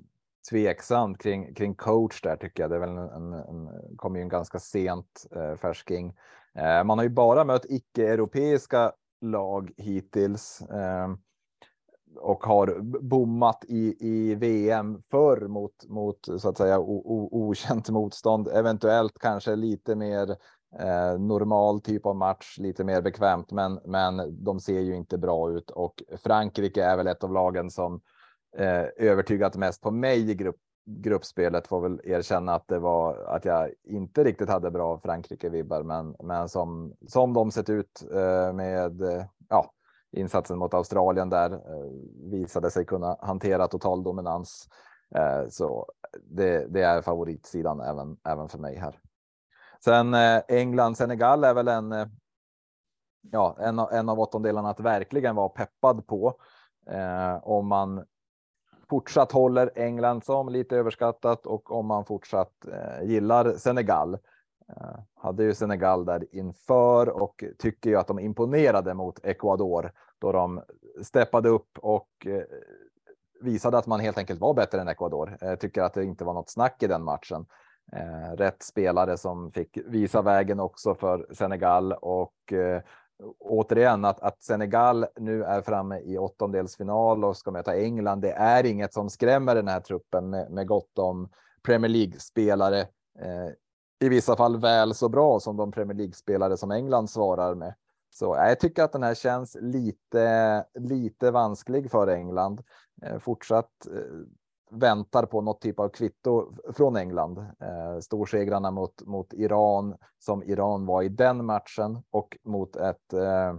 tveksamt 0.50 1.18
kring, 1.22 1.54
kring 1.54 1.74
coach 1.74 2.20
där 2.22 2.36
tycker 2.36 2.62
jag. 2.62 2.70
Det 2.70 2.76
är 2.76 2.80
väl 2.80 2.88
en, 2.88 2.98
en, 2.98 3.32
en 3.32 3.68
kommer 3.96 4.18
ju 4.18 4.22
en 4.22 4.28
ganska 4.28 4.58
sent 4.58 5.26
eh, 5.36 5.54
färsking. 5.54 6.14
Eh, 6.54 6.84
man 6.84 6.98
har 6.98 7.02
ju 7.02 7.10
bara 7.10 7.44
mött 7.44 7.66
icke-europeiska 7.68 8.92
lag 9.20 9.70
hittills 9.76 10.60
eh, 10.60 11.08
och 12.20 12.44
har 12.44 12.78
bommat 13.00 13.64
i, 13.68 13.96
i 14.00 14.34
VM 14.34 15.02
förr 15.10 15.48
mot, 15.48 15.88
mot 15.88 16.28
så 16.38 16.48
att 16.48 16.58
säga 16.58 16.78
o, 16.78 17.02
o, 17.04 17.28
okänt 17.32 17.88
motstånd. 17.90 18.48
Eventuellt 18.48 19.18
kanske 19.18 19.56
lite 19.56 19.94
mer 19.94 20.36
Eh, 20.76 21.18
normal 21.18 21.80
typ 21.80 22.06
av 22.06 22.16
match, 22.16 22.58
lite 22.58 22.84
mer 22.84 23.02
bekvämt, 23.02 23.50
men, 23.50 23.80
men 23.84 24.44
de 24.44 24.60
ser 24.60 24.80
ju 24.80 24.96
inte 24.96 25.18
bra 25.18 25.50
ut 25.50 25.70
och 25.70 26.02
Frankrike 26.16 26.84
är 26.84 26.96
väl 26.96 27.06
ett 27.06 27.24
av 27.24 27.32
lagen 27.32 27.70
som 27.70 28.00
eh, 28.56 28.84
övertygat 28.96 29.56
mest 29.56 29.82
på 29.82 29.90
mig 29.90 30.30
i 30.30 30.34
grupp, 30.34 30.56
gruppspelet. 30.86 31.66
Får 31.66 31.80
väl 31.80 32.00
erkänna 32.04 32.54
att 32.54 32.68
det 32.68 32.78
var 32.78 33.16
att 33.16 33.44
jag 33.44 33.70
inte 33.84 34.24
riktigt 34.24 34.48
hade 34.48 34.70
bra 34.70 34.98
Frankrike 34.98 35.48
vibbar, 35.48 35.82
men, 35.82 36.16
men 36.22 36.48
som 36.48 36.94
som 37.06 37.32
de 37.32 37.50
sett 37.50 37.70
ut 37.70 38.04
eh, 38.12 38.52
med 38.52 39.02
eh, 39.02 39.24
ja, 39.48 39.72
insatsen 40.12 40.58
mot 40.58 40.74
Australien 40.74 41.30
där 41.30 41.52
eh, 41.52 41.90
visade 42.30 42.70
sig 42.70 42.84
kunna 42.84 43.16
hantera 43.20 43.68
total 43.68 44.02
dominans. 44.02 44.68
Eh, 45.14 45.48
så 45.48 45.86
det, 46.22 46.66
det 46.66 46.82
är 46.82 47.02
favoritsidan 47.02 47.80
även, 47.80 48.16
även 48.24 48.48
för 48.48 48.58
mig 48.58 48.76
här. 48.76 48.98
Sen 49.84 50.14
eh, 50.14 50.42
England, 50.48 50.96
Senegal 50.96 51.44
är 51.44 51.54
väl 51.54 51.68
en, 51.68 51.94
ja, 53.20 53.56
en, 53.60 53.78
en 53.78 54.08
av 54.08 54.20
åttondelarna 54.20 54.70
att 54.70 54.80
verkligen 54.80 55.36
vara 55.36 55.48
peppad 55.48 56.06
på. 56.06 56.34
Eh, 56.90 57.36
om 57.42 57.66
man 57.66 58.04
fortsatt 58.90 59.32
håller 59.32 59.70
England 59.74 60.24
som 60.24 60.48
lite 60.48 60.76
överskattat 60.76 61.46
och 61.46 61.72
om 61.72 61.86
man 61.86 62.04
fortsatt 62.04 62.52
eh, 62.72 63.08
gillar 63.08 63.52
Senegal. 63.52 64.14
Eh, 64.68 64.98
hade 65.14 65.44
ju 65.44 65.54
Senegal 65.54 66.04
där 66.04 66.34
inför 66.34 67.08
och 67.08 67.44
tycker 67.58 67.90
ju 67.90 67.96
att 67.96 68.06
de 68.06 68.18
imponerade 68.18 68.94
mot 68.94 69.24
Ecuador 69.24 69.92
då 70.18 70.32
de 70.32 70.62
steppade 71.02 71.48
upp 71.48 71.78
och 71.78 72.08
eh, 72.26 72.42
visade 73.40 73.78
att 73.78 73.86
man 73.86 74.00
helt 74.00 74.18
enkelt 74.18 74.40
var 74.40 74.54
bättre 74.54 74.80
än 74.80 74.88
Ecuador. 74.88 75.38
Eh, 75.40 75.54
tycker 75.54 75.82
att 75.82 75.94
det 75.94 76.04
inte 76.04 76.24
var 76.24 76.34
något 76.34 76.50
snack 76.50 76.82
i 76.82 76.86
den 76.86 77.04
matchen. 77.04 77.46
Eh, 77.92 78.36
rätt 78.36 78.62
spelare 78.62 79.16
som 79.16 79.50
fick 79.50 79.78
visa 79.86 80.22
vägen 80.22 80.60
också 80.60 80.94
för 80.94 81.26
Senegal 81.32 81.92
och 81.92 82.52
eh, 82.52 82.82
återigen 83.38 84.04
att, 84.04 84.20
att 84.20 84.42
Senegal 84.42 85.06
nu 85.16 85.44
är 85.44 85.62
framme 85.62 86.00
i 86.00 86.18
åttondelsfinal 86.18 87.24
och 87.24 87.36
ska 87.36 87.50
möta 87.50 87.76
England. 87.76 88.20
Det 88.20 88.32
är 88.32 88.66
inget 88.66 88.94
som 88.94 89.10
skrämmer 89.10 89.54
den 89.54 89.68
här 89.68 89.80
truppen 89.80 90.30
med, 90.30 90.50
med 90.50 90.66
gott 90.66 90.98
om 90.98 91.28
Premier 91.62 91.88
League 91.88 92.20
spelare. 92.20 92.80
Eh, 93.20 93.48
I 94.00 94.08
vissa 94.08 94.36
fall 94.36 94.60
väl 94.60 94.94
så 94.94 95.08
bra 95.08 95.40
som 95.40 95.56
de 95.56 95.72
Premier 95.72 95.96
League 95.96 96.14
spelare 96.14 96.56
som 96.56 96.70
England 96.70 97.10
svarar 97.10 97.54
med. 97.54 97.74
Så 98.10 98.34
eh, 98.34 98.48
jag 98.48 98.60
tycker 98.60 98.82
att 98.82 98.92
den 98.92 99.02
här 99.02 99.14
känns 99.14 99.56
lite, 99.60 100.64
lite 100.74 101.30
vansklig 101.30 101.90
för 101.90 102.08
England. 102.08 102.62
Eh, 103.02 103.18
fortsatt 103.18 103.86
eh, 103.86 104.02
väntar 104.70 105.26
på 105.26 105.40
något 105.40 105.60
typ 105.60 105.80
av 105.80 105.88
kvitto 105.88 106.52
från 106.72 106.96
England. 106.96 107.38
Eh, 107.38 107.98
storsegrarna 108.00 108.70
mot, 108.70 109.06
mot 109.06 109.32
Iran 109.32 109.96
som 110.18 110.42
Iran 110.42 110.86
var 110.86 111.02
i 111.02 111.08
den 111.08 111.44
matchen 111.44 112.02
och 112.10 112.38
mot 112.44 112.76
ett 112.76 113.12
eh, 113.12 113.54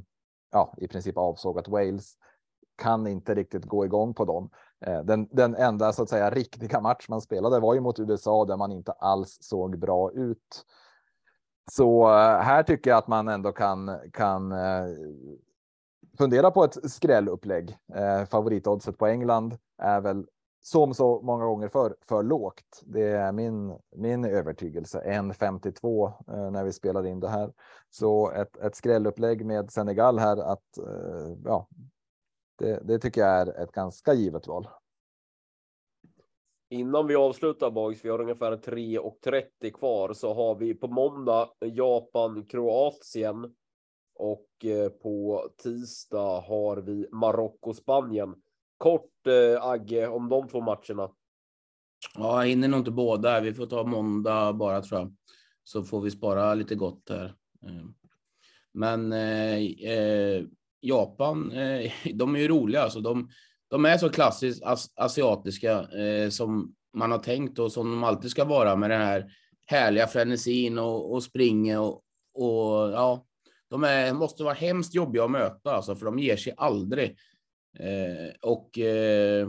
ja, 0.51 0.73
i 0.77 0.87
princip 0.87 1.17
avsågat 1.17 1.67
Wales 1.67 2.13
kan 2.77 3.07
inte 3.07 3.35
riktigt 3.35 3.65
gå 3.65 3.85
igång 3.85 4.13
på 4.13 4.25
dem. 4.25 4.49
Eh, 4.85 5.03
den, 5.03 5.27
den 5.31 5.55
enda 5.55 5.93
så 5.93 6.03
att 6.03 6.09
säga 6.09 6.29
riktiga 6.29 6.81
match 6.81 7.05
man 7.09 7.21
spelade 7.21 7.59
var 7.59 7.73
ju 7.73 7.79
mot 7.79 7.99
USA 7.99 8.45
där 8.45 8.57
man 8.57 8.71
inte 8.71 8.91
alls 8.91 9.37
såg 9.41 9.79
bra 9.79 10.11
ut. 10.11 10.65
Så 11.71 12.07
eh, 12.07 12.39
här 12.39 12.63
tycker 12.63 12.89
jag 12.89 12.97
att 12.97 13.07
man 13.07 13.27
ändå 13.27 13.51
kan 13.51 13.99
kan 14.13 14.51
eh, 14.51 14.85
fundera 16.17 16.51
på 16.51 16.63
ett 16.63 16.91
skrällupplägg. 16.91 17.77
Eh, 17.95 18.25
favoritoddset 18.25 18.97
på 18.97 19.07
England 19.07 19.57
är 19.77 20.01
väl 20.01 20.25
som 20.61 20.93
så 20.93 21.21
många 21.21 21.45
gånger 21.45 21.67
för, 21.67 21.95
för 22.07 22.23
lågt. 22.23 22.81
Det 22.85 23.07
är 23.07 23.31
min, 23.31 23.77
min 23.95 24.25
övertygelse. 24.25 25.03
1.52 25.05 26.13
eh, 26.27 26.51
när 26.51 26.63
vi 26.63 26.73
spelar 26.73 27.05
in 27.05 27.19
det 27.19 27.29
här. 27.29 27.53
Så 27.89 28.31
ett, 28.31 28.57
ett 28.57 28.75
skrällupplägg 28.75 29.45
med 29.45 29.71
Senegal 29.71 30.19
här 30.19 30.37
att 30.37 30.77
eh, 30.77 31.37
ja, 31.45 31.67
det, 32.57 32.79
det 32.83 32.99
tycker 32.99 33.21
jag 33.21 33.29
är 33.29 33.63
ett 33.63 33.71
ganska 33.71 34.13
givet 34.13 34.47
val. 34.47 34.67
Innan 36.71 37.07
vi 37.07 37.15
avslutar 37.15 37.71
boys, 37.71 38.05
vi 38.05 38.09
har 38.09 38.21
ungefär 38.21 38.51
3.30 38.51 39.71
kvar, 39.71 40.13
så 40.13 40.33
har 40.33 40.55
vi 40.55 40.73
på 40.73 40.87
måndag 40.87 41.49
Japan, 41.59 42.45
Kroatien 42.45 43.55
och 44.15 44.65
eh, 44.65 44.89
på 44.89 45.47
tisdag 45.57 46.39
har 46.39 46.77
vi 46.77 47.07
Marocko, 47.11 47.73
Spanien 47.73 48.35
kort 48.79 49.27
eh, 49.27 49.63
Agge 49.63 50.07
om 50.07 50.29
de 50.29 50.47
två 50.47 50.61
matcherna? 50.61 51.11
Ja, 52.15 52.43
jag 52.43 52.49
hinner 52.49 52.67
nog 52.67 52.79
inte 52.79 52.91
båda. 52.91 53.41
Vi 53.41 53.53
får 53.53 53.65
ta 53.65 53.83
måndag 53.83 54.53
bara 54.53 54.81
tror 54.81 54.99
jag. 54.99 55.15
Så 55.63 55.83
får 55.83 56.01
vi 56.01 56.11
spara 56.11 56.53
lite 56.53 56.75
gott 56.75 57.09
här. 57.09 57.25
Eh, 57.65 57.85
men 58.73 59.13
eh, 59.13 59.57
eh, 59.91 60.43
Japan, 60.81 61.51
eh, 61.51 61.91
de 62.13 62.35
är 62.35 62.39
ju 62.39 62.47
roliga. 62.47 62.81
Alltså, 62.81 62.99
de, 62.99 63.29
de 63.67 63.85
är 63.85 63.97
så 63.97 64.09
klassiskt 64.09 64.63
as 64.63 64.93
asiatiska 64.95 65.81
eh, 65.81 66.29
som 66.29 66.75
man 66.93 67.11
har 67.11 67.19
tänkt 67.19 67.59
och 67.59 67.71
som 67.71 67.91
de 67.91 68.03
alltid 68.03 68.31
ska 68.31 68.45
vara 68.45 68.75
med 68.75 68.89
den 68.89 69.01
här 69.01 69.31
härliga 69.65 70.07
frenesin 70.07 70.79
och, 70.79 71.13
och 71.13 71.23
springa 71.23 71.81
och, 71.81 72.01
och 72.33 72.91
ja, 72.91 73.25
de 73.69 73.83
är, 73.83 74.13
måste 74.13 74.43
vara 74.43 74.53
hemskt 74.53 74.95
jobbiga 74.95 75.23
att 75.23 75.31
möta 75.31 75.71
alltså, 75.71 75.95
för 75.95 76.05
de 76.05 76.19
ger 76.19 76.37
sig 76.37 76.53
aldrig. 76.57 77.17
Eh, 77.79 78.33
och 78.41 78.79
eh, 78.79 79.47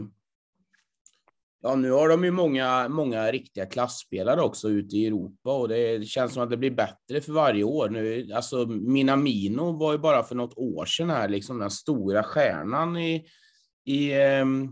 ja, 1.61 1.75
nu 1.75 1.91
har 1.91 2.09
de 2.09 2.23
ju 2.23 2.31
många, 2.31 2.89
många 2.89 3.31
riktiga 3.31 3.65
klassspelare 3.65 4.41
också 4.41 4.69
ute 4.69 4.97
i 4.97 5.07
Europa 5.07 5.53
och 5.57 5.67
det 5.67 6.07
känns 6.07 6.33
som 6.33 6.43
att 6.43 6.49
det 6.49 6.57
blir 6.57 6.71
bättre 6.71 7.21
för 7.21 7.31
varje 7.31 7.63
år 7.63 7.89
nu. 7.89 8.29
Alltså 8.33 8.65
Minamino 8.65 9.71
var 9.71 9.91
ju 9.91 9.97
bara 9.97 10.23
för 10.23 10.35
något 10.35 10.57
år 10.57 10.85
sedan 10.85 11.09
här 11.09 11.29
liksom 11.29 11.59
den 11.59 11.71
stora 11.71 12.23
stjärnan 12.23 12.97
i, 12.97 13.25
i 13.85 14.13
ehm, 14.13 14.71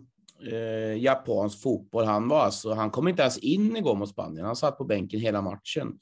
eh, 0.51 1.03
japansk 1.03 1.62
fotboll. 1.62 2.05
Han 2.05 2.27
var 2.27 2.41
alltså, 2.41 2.73
han 2.73 2.91
kom 2.91 3.07
inte 3.07 3.21
ens 3.21 3.38
in 3.38 3.77
igår 3.77 3.95
mot 3.95 4.09
Spanien. 4.09 4.45
Han 4.45 4.55
satt 4.55 4.77
på 4.77 4.83
bänken 4.83 5.19
hela 5.19 5.41
matchen. 5.41 5.99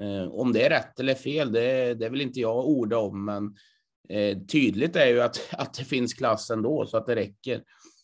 Eh, 0.00 0.30
om 0.30 0.52
det 0.52 0.66
är 0.66 0.70
rätt 0.70 1.00
eller 1.00 1.14
fel, 1.14 1.52
det, 1.52 1.94
det 1.94 2.08
vill 2.08 2.20
inte 2.20 2.40
jag 2.40 2.68
orda 2.68 2.98
om, 2.98 3.24
men 3.24 3.54
eh, 4.08 4.38
tydligt 4.38 4.96
är 4.96 5.06
ju 5.06 5.20
att, 5.20 5.48
att 5.52 5.74
det 5.74 5.84
finns 5.84 6.14
klass 6.14 6.50
ändå 6.50 6.86
så 6.86 6.96
att 6.96 7.06
det 7.06 7.16
räcker. 7.16 7.62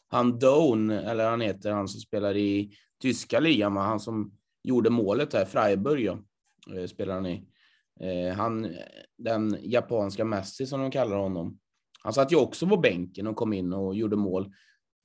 Han 0.09 0.38
Doan, 0.38 0.90
eller 0.90 1.31
han 1.31 1.40
heter 1.40 1.71
han 1.71 1.88
som 1.88 2.01
spelar 2.01 2.37
i 2.37 2.77
tyska 3.03 3.40
ligan, 3.40 3.77
han 3.77 4.01
som 4.01 4.33
gjorde 4.62 4.90
målet 4.90 5.33
här, 5.33 5.45
Freiburg, 5.45 6.05
ja, 6.05 6.19
eh, 6.77 6.87
spelar 6.87 7.14
han 7.14 7.27
i. 7.27 7.45
Eh, 8.01 8.37
han, 8.37 8.77
den 9.19 9.59
japanska 9.61 10.25
Messi 10.25 10.67
som 10.67 10.81
de 10.81 10.90
kallar 10.90 11.17
honom. 11.17 11.59
Han 12.03 12.12
satt 12.12 12.33
ju 12.33 12.37
också 12.37 12.67
på 12.67 12.77
bänken 12.77 13.27
och 13.27 13.37
kom 13.37 13.53
in 13.53 13.73
och 13.73 13.95
gjorde 13.95 14.17
mål. 14.17 14.53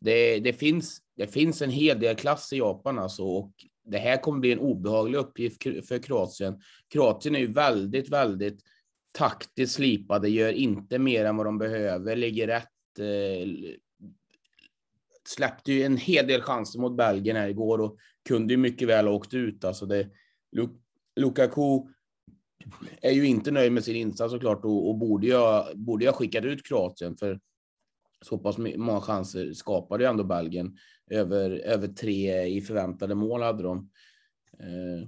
Det, 0.02 0.40
det, 0.40 0.54
finns, 0.54 1.02
det 1.16 1.28
finns 1.28 1.62
en 1.62 1.70
hel 1.70 2.00
del 2.00 2.16
klass 2.16 2.54
i 2.54 2.58
Japan 2.58 3.00
alltså 3.00 3.24
och 3.24 3.52
det 3.86 3.98
här 3.98 4.18
kommer 4.18 4.40
bli 4.40 4.52
en 4.52 4.60
obehaglig 4.60 5.18
uppgift 5.18 5.64
för 5.64 6.04
Kroatien. 6.04 6.62
Kroatien 6.94 7.36
är 7.36 7.40
ju 7.40 7.54
väldigt, 7.54 8.10
väldigt 8.10 8.64
taktiskt 9.12 9.76
slipade, 9.76 10.30
gör 10.30 10.52
inte 10.52 11.00
mer 11.00 11.26
än 11.26 11.38
vad 11.38 11.45
de 11.45 11.58
behöver, 11.58 12.15
ligger 12.15 12.48
rätt. 12.48 13.00
Eh, 13.00 13.48
släppte 15.28 15.72
ju 15.72 15.84
en 15.84 15.98
hel 15.98 16.28
del 16.28 16.41
chanser 16.41 16.80
mot 16.80 16.98
Belgien 16.98 17.36
här 17.36 17.48
igår 17.48 17.82
och 17.82 17.98
kunde 18.28 18.54
ju 18.54 18.58
mycket 18.58 18.88
väl 18.88 19.08
ha 19.08 19.13
åkt 19.13 19.34
ut. 19.34 19.63
Alltså 19.63 19.86
det, 19.86 20.10
Lukaku 21.15 21.82
är 23.02 23.12
ju 23.12 23.26
inte 23.26 23.52
nöjd 23.52 23.72
med 23.72 23.84
sin 23.84 23.95
insats 23.95 24.34
såklart 24.34 24.65
och, 24.65 24.89
och 24.89 24.98
borde, 24.98 25.28
jag, 25.28 25.78
borde 25.78 26.06
jag 26.06 26.15
skickat 26.15 26.45
ut 26.45 26.67
Kroatien 26.67 27.17
för 27.17 27.39
så 28.22 28.38
pass 28.38 28.58
många 28.58 29.02
chanser 29.02 29.54
skapade 29.54 30.04
ju 30.04 30.10
ändå 30.10 30.24
Belgien. 30.24 30.78
Över, 31.12 31.52
över 31.52 31.88
tre 31.88 32.45
i 32.45 32.62
förväntade 32.62 33.15
mål 33.15 33.41
hade 33.41 33.63
de. 33.63 33.89
Eh, 34.60 35.08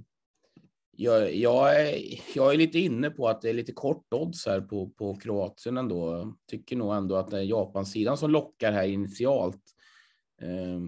jag, 1.02 1.34
jag, 1.34 1.80
är, 1.80 1.98
jag 2.34 2.54
är 2.54 2.58
lite 2.58 2.78
inne 2.78 3.10
på 3.10 3.28
att 3.28 3.42
det 3.42 3.50
är 3.50 3.54
lite 3.54 3.72
kort 3.72 4.14
odds 4.14 4.46
här 4.46 4.60
på, 4.60 4.88
på 4.88 5.14
Kroatien 5.14 5.76
ändå. 5.76 6.32
Tycker 6.50 6.76
nog 6.76 6.94
ändå 6.94 7.16
att 7.16 7.30
det 7.30 7.38
är 7.38 7.42
Japansidan 7.42 8.16
som 8.16 8.30
lockar 8.30 8.72
här 8.72 8.86
initialt. 8.86 9.62
Eh, 10.42 10.80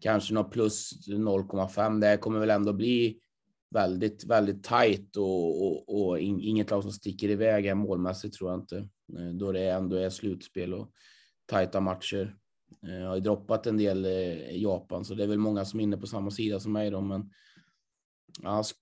kanske 0.00 0.34
något 0.34 0.52
plus 0.52 1.08
0,5. 1.08 2.00
Det 2.00 2.16
kommer 2.16 2.38
väl 2.38 2.50
ändå 2.50 2.72
bli 2.72 3.20
väldigt, 3.70 4.24
väldigt 4.24 4.64
tajt 4.64 5.16
och, 5.16 5.62
och, 5.66 6.08
och 6.08 6.18
inget 6.20 6.70
lag 6.70 6.82
som 6.82 6.92
sticker 6.92 7.28
iväg 7.28 7.66
här 7.66 7.74
målmässigt 7.74 8.34
tror 8.34 8.50
jag 8.50 8.60
inte. 8.60 8.76
Eh, 9.18 9.30
då 9.34 9.52
det 9.52 9.70
ändå 9.70 9.96
är 9.96 10.10
slutspel 10.10 10.74
och 10.74 10.90
tajta 11.46 11.80
matcher. 11.80 12.36
Eh, 12.86 12.98
jag 12.98 13.08
har 13.08 13.20
droppat 13.20 13.66
en 13.66 13.76
del 13.76 14.04
eh, 14.04 14.62
Japan, 14.62 15.04
så 15.04 15.14
det 15.14 15.22
är 15.22 15.28
väl 15.28 15.38
många 15.38 15.64
som 15.64 15.80
är 15.80 15.84
inne 15.84 15.96
på 15.96 16.06
samma 16.06 16.30
sida 16.30 16.60
som 16.60 16.72
mig 16.72 16.90
då, 16.90 17.00
men 17.00 17.30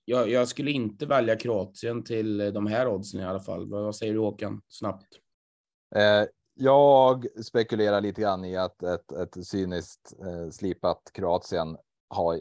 jag, 0.04 0.28
jag, 0.30 0.48
skulle 0.48 0.70
inte 0.70 1.06
välja 1.06 1.36
Kroatien 1.36 2.04
till 2.04 2.52
de 2.52 2.66
här 2.66 2.88
oddsen 2.88 3.20
i 3.20 3.24
alla 3.24 3.40
fall. 3.40 3.70
Vad 3.70 3.96
säger 3.96 4.12
du 4.12 4.18
Håkan? 4.18 4.62
Snabbt. 4.68 5.06
Eh, 5.94 6.24
jag 6.54 7.26
spekulerar 7.44 8.00
lite 8.00 8.20
grann 8.20 8.44
i 8.44 8.56
att 8.56 8.82
ett, 8.82 9.12
ett 9.12 9.46
cyniskt 9.46 10.14
eh, 10.20 10.50
slipat 10.50 11.10
Kroatien 11.12 11.76
har, 12.08 12.40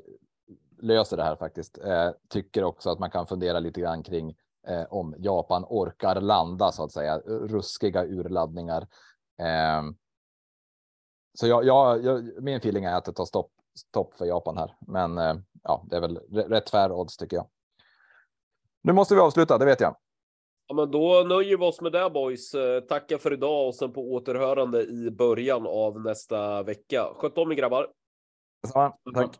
löser 0.81 1.17
det 1.17 1.23
här 1.23 1.35
faktiskt. 1.35 1.77
Eh, 1.77 2.11
tycker 2.29 2.63
också 2.63 2.89
att 2.89 2.99
man 2.99 3.11
kan 3.11 3.27
fundera 3.27 3.59
lite 3.59 3.81
grann 3.81 4.03
kring 4.03 4.35
eh, 4.67 4.83
om 4.89 5.15
Japan 5.17 5.65
orkar 5.69 6.21
landa 6.21 6.71
så 6.71 6.83
att 6.83 6.91
säga. 6.91 7.17
Ruskiga 7.25 8.05
urladdningar. 8.05 8.87
Ehm, 9.41 9.95
så 11.33 11.47
jag, 11.47 11.65
jag, 11.65 12.03
jag, 12.03 12.43
min 12.43 12.57
feeling 12.57 12.85
är 12.85 12.95
att 12.95 13.05
det 13.05 13.13
tar 13.13 13.25
stopp, 13.25 13.51
stopp 13.75 14.13
för 14.13 14.25
Japan 14.25 14.57
här, 14.57 14.75
men 14.87 15.17
eh, 15.17 15.35
ja, 15.63 15.85
det 15.89 15.95
är 15.95 16.01
väl 16.01 16.17
rätt 16.49 16.69
fair 16.69 16.91
odds 16.91 17.17
tycker 17.17 17.37
jag. 17.37 17.47
Nu 18.81 18.93
måste 18.93 19.15
vi 19.15 19.21
avsluta, 19.21 19.57
det 19.57 19.65
vet 19.65 19.79
jag. 19.79 19.95
Ja, 20.67 20.75
men 20.75 20.91
då 20.91 21.23
nöjer 21.27 21.57
vi 21.57 21.65
oss 21.65 21.81
med 21.81 21.91
det 21.91 22.09
boys. 22.09 22.53
Eh, 22.53 22.79
Tacka 22.81 23.17
för 23.17 23.33
idag 23.33 23.67
och 23.67 23.75
sen 23.75 23.93
på 23.93 24.13
återhörande 24.13 24.83
i 24.83 25.11
början 25.11 25.67
av 25.67 26.01
nästa 26.01 26.63
vecka. 26.63 27.07
Sköt 27.15 27.37
om 27.37 27.51
er 27.51 27.55
grabbar. 27.55 27.87
Detsamma. 28.63 28.93
Tack. 29.13 29.39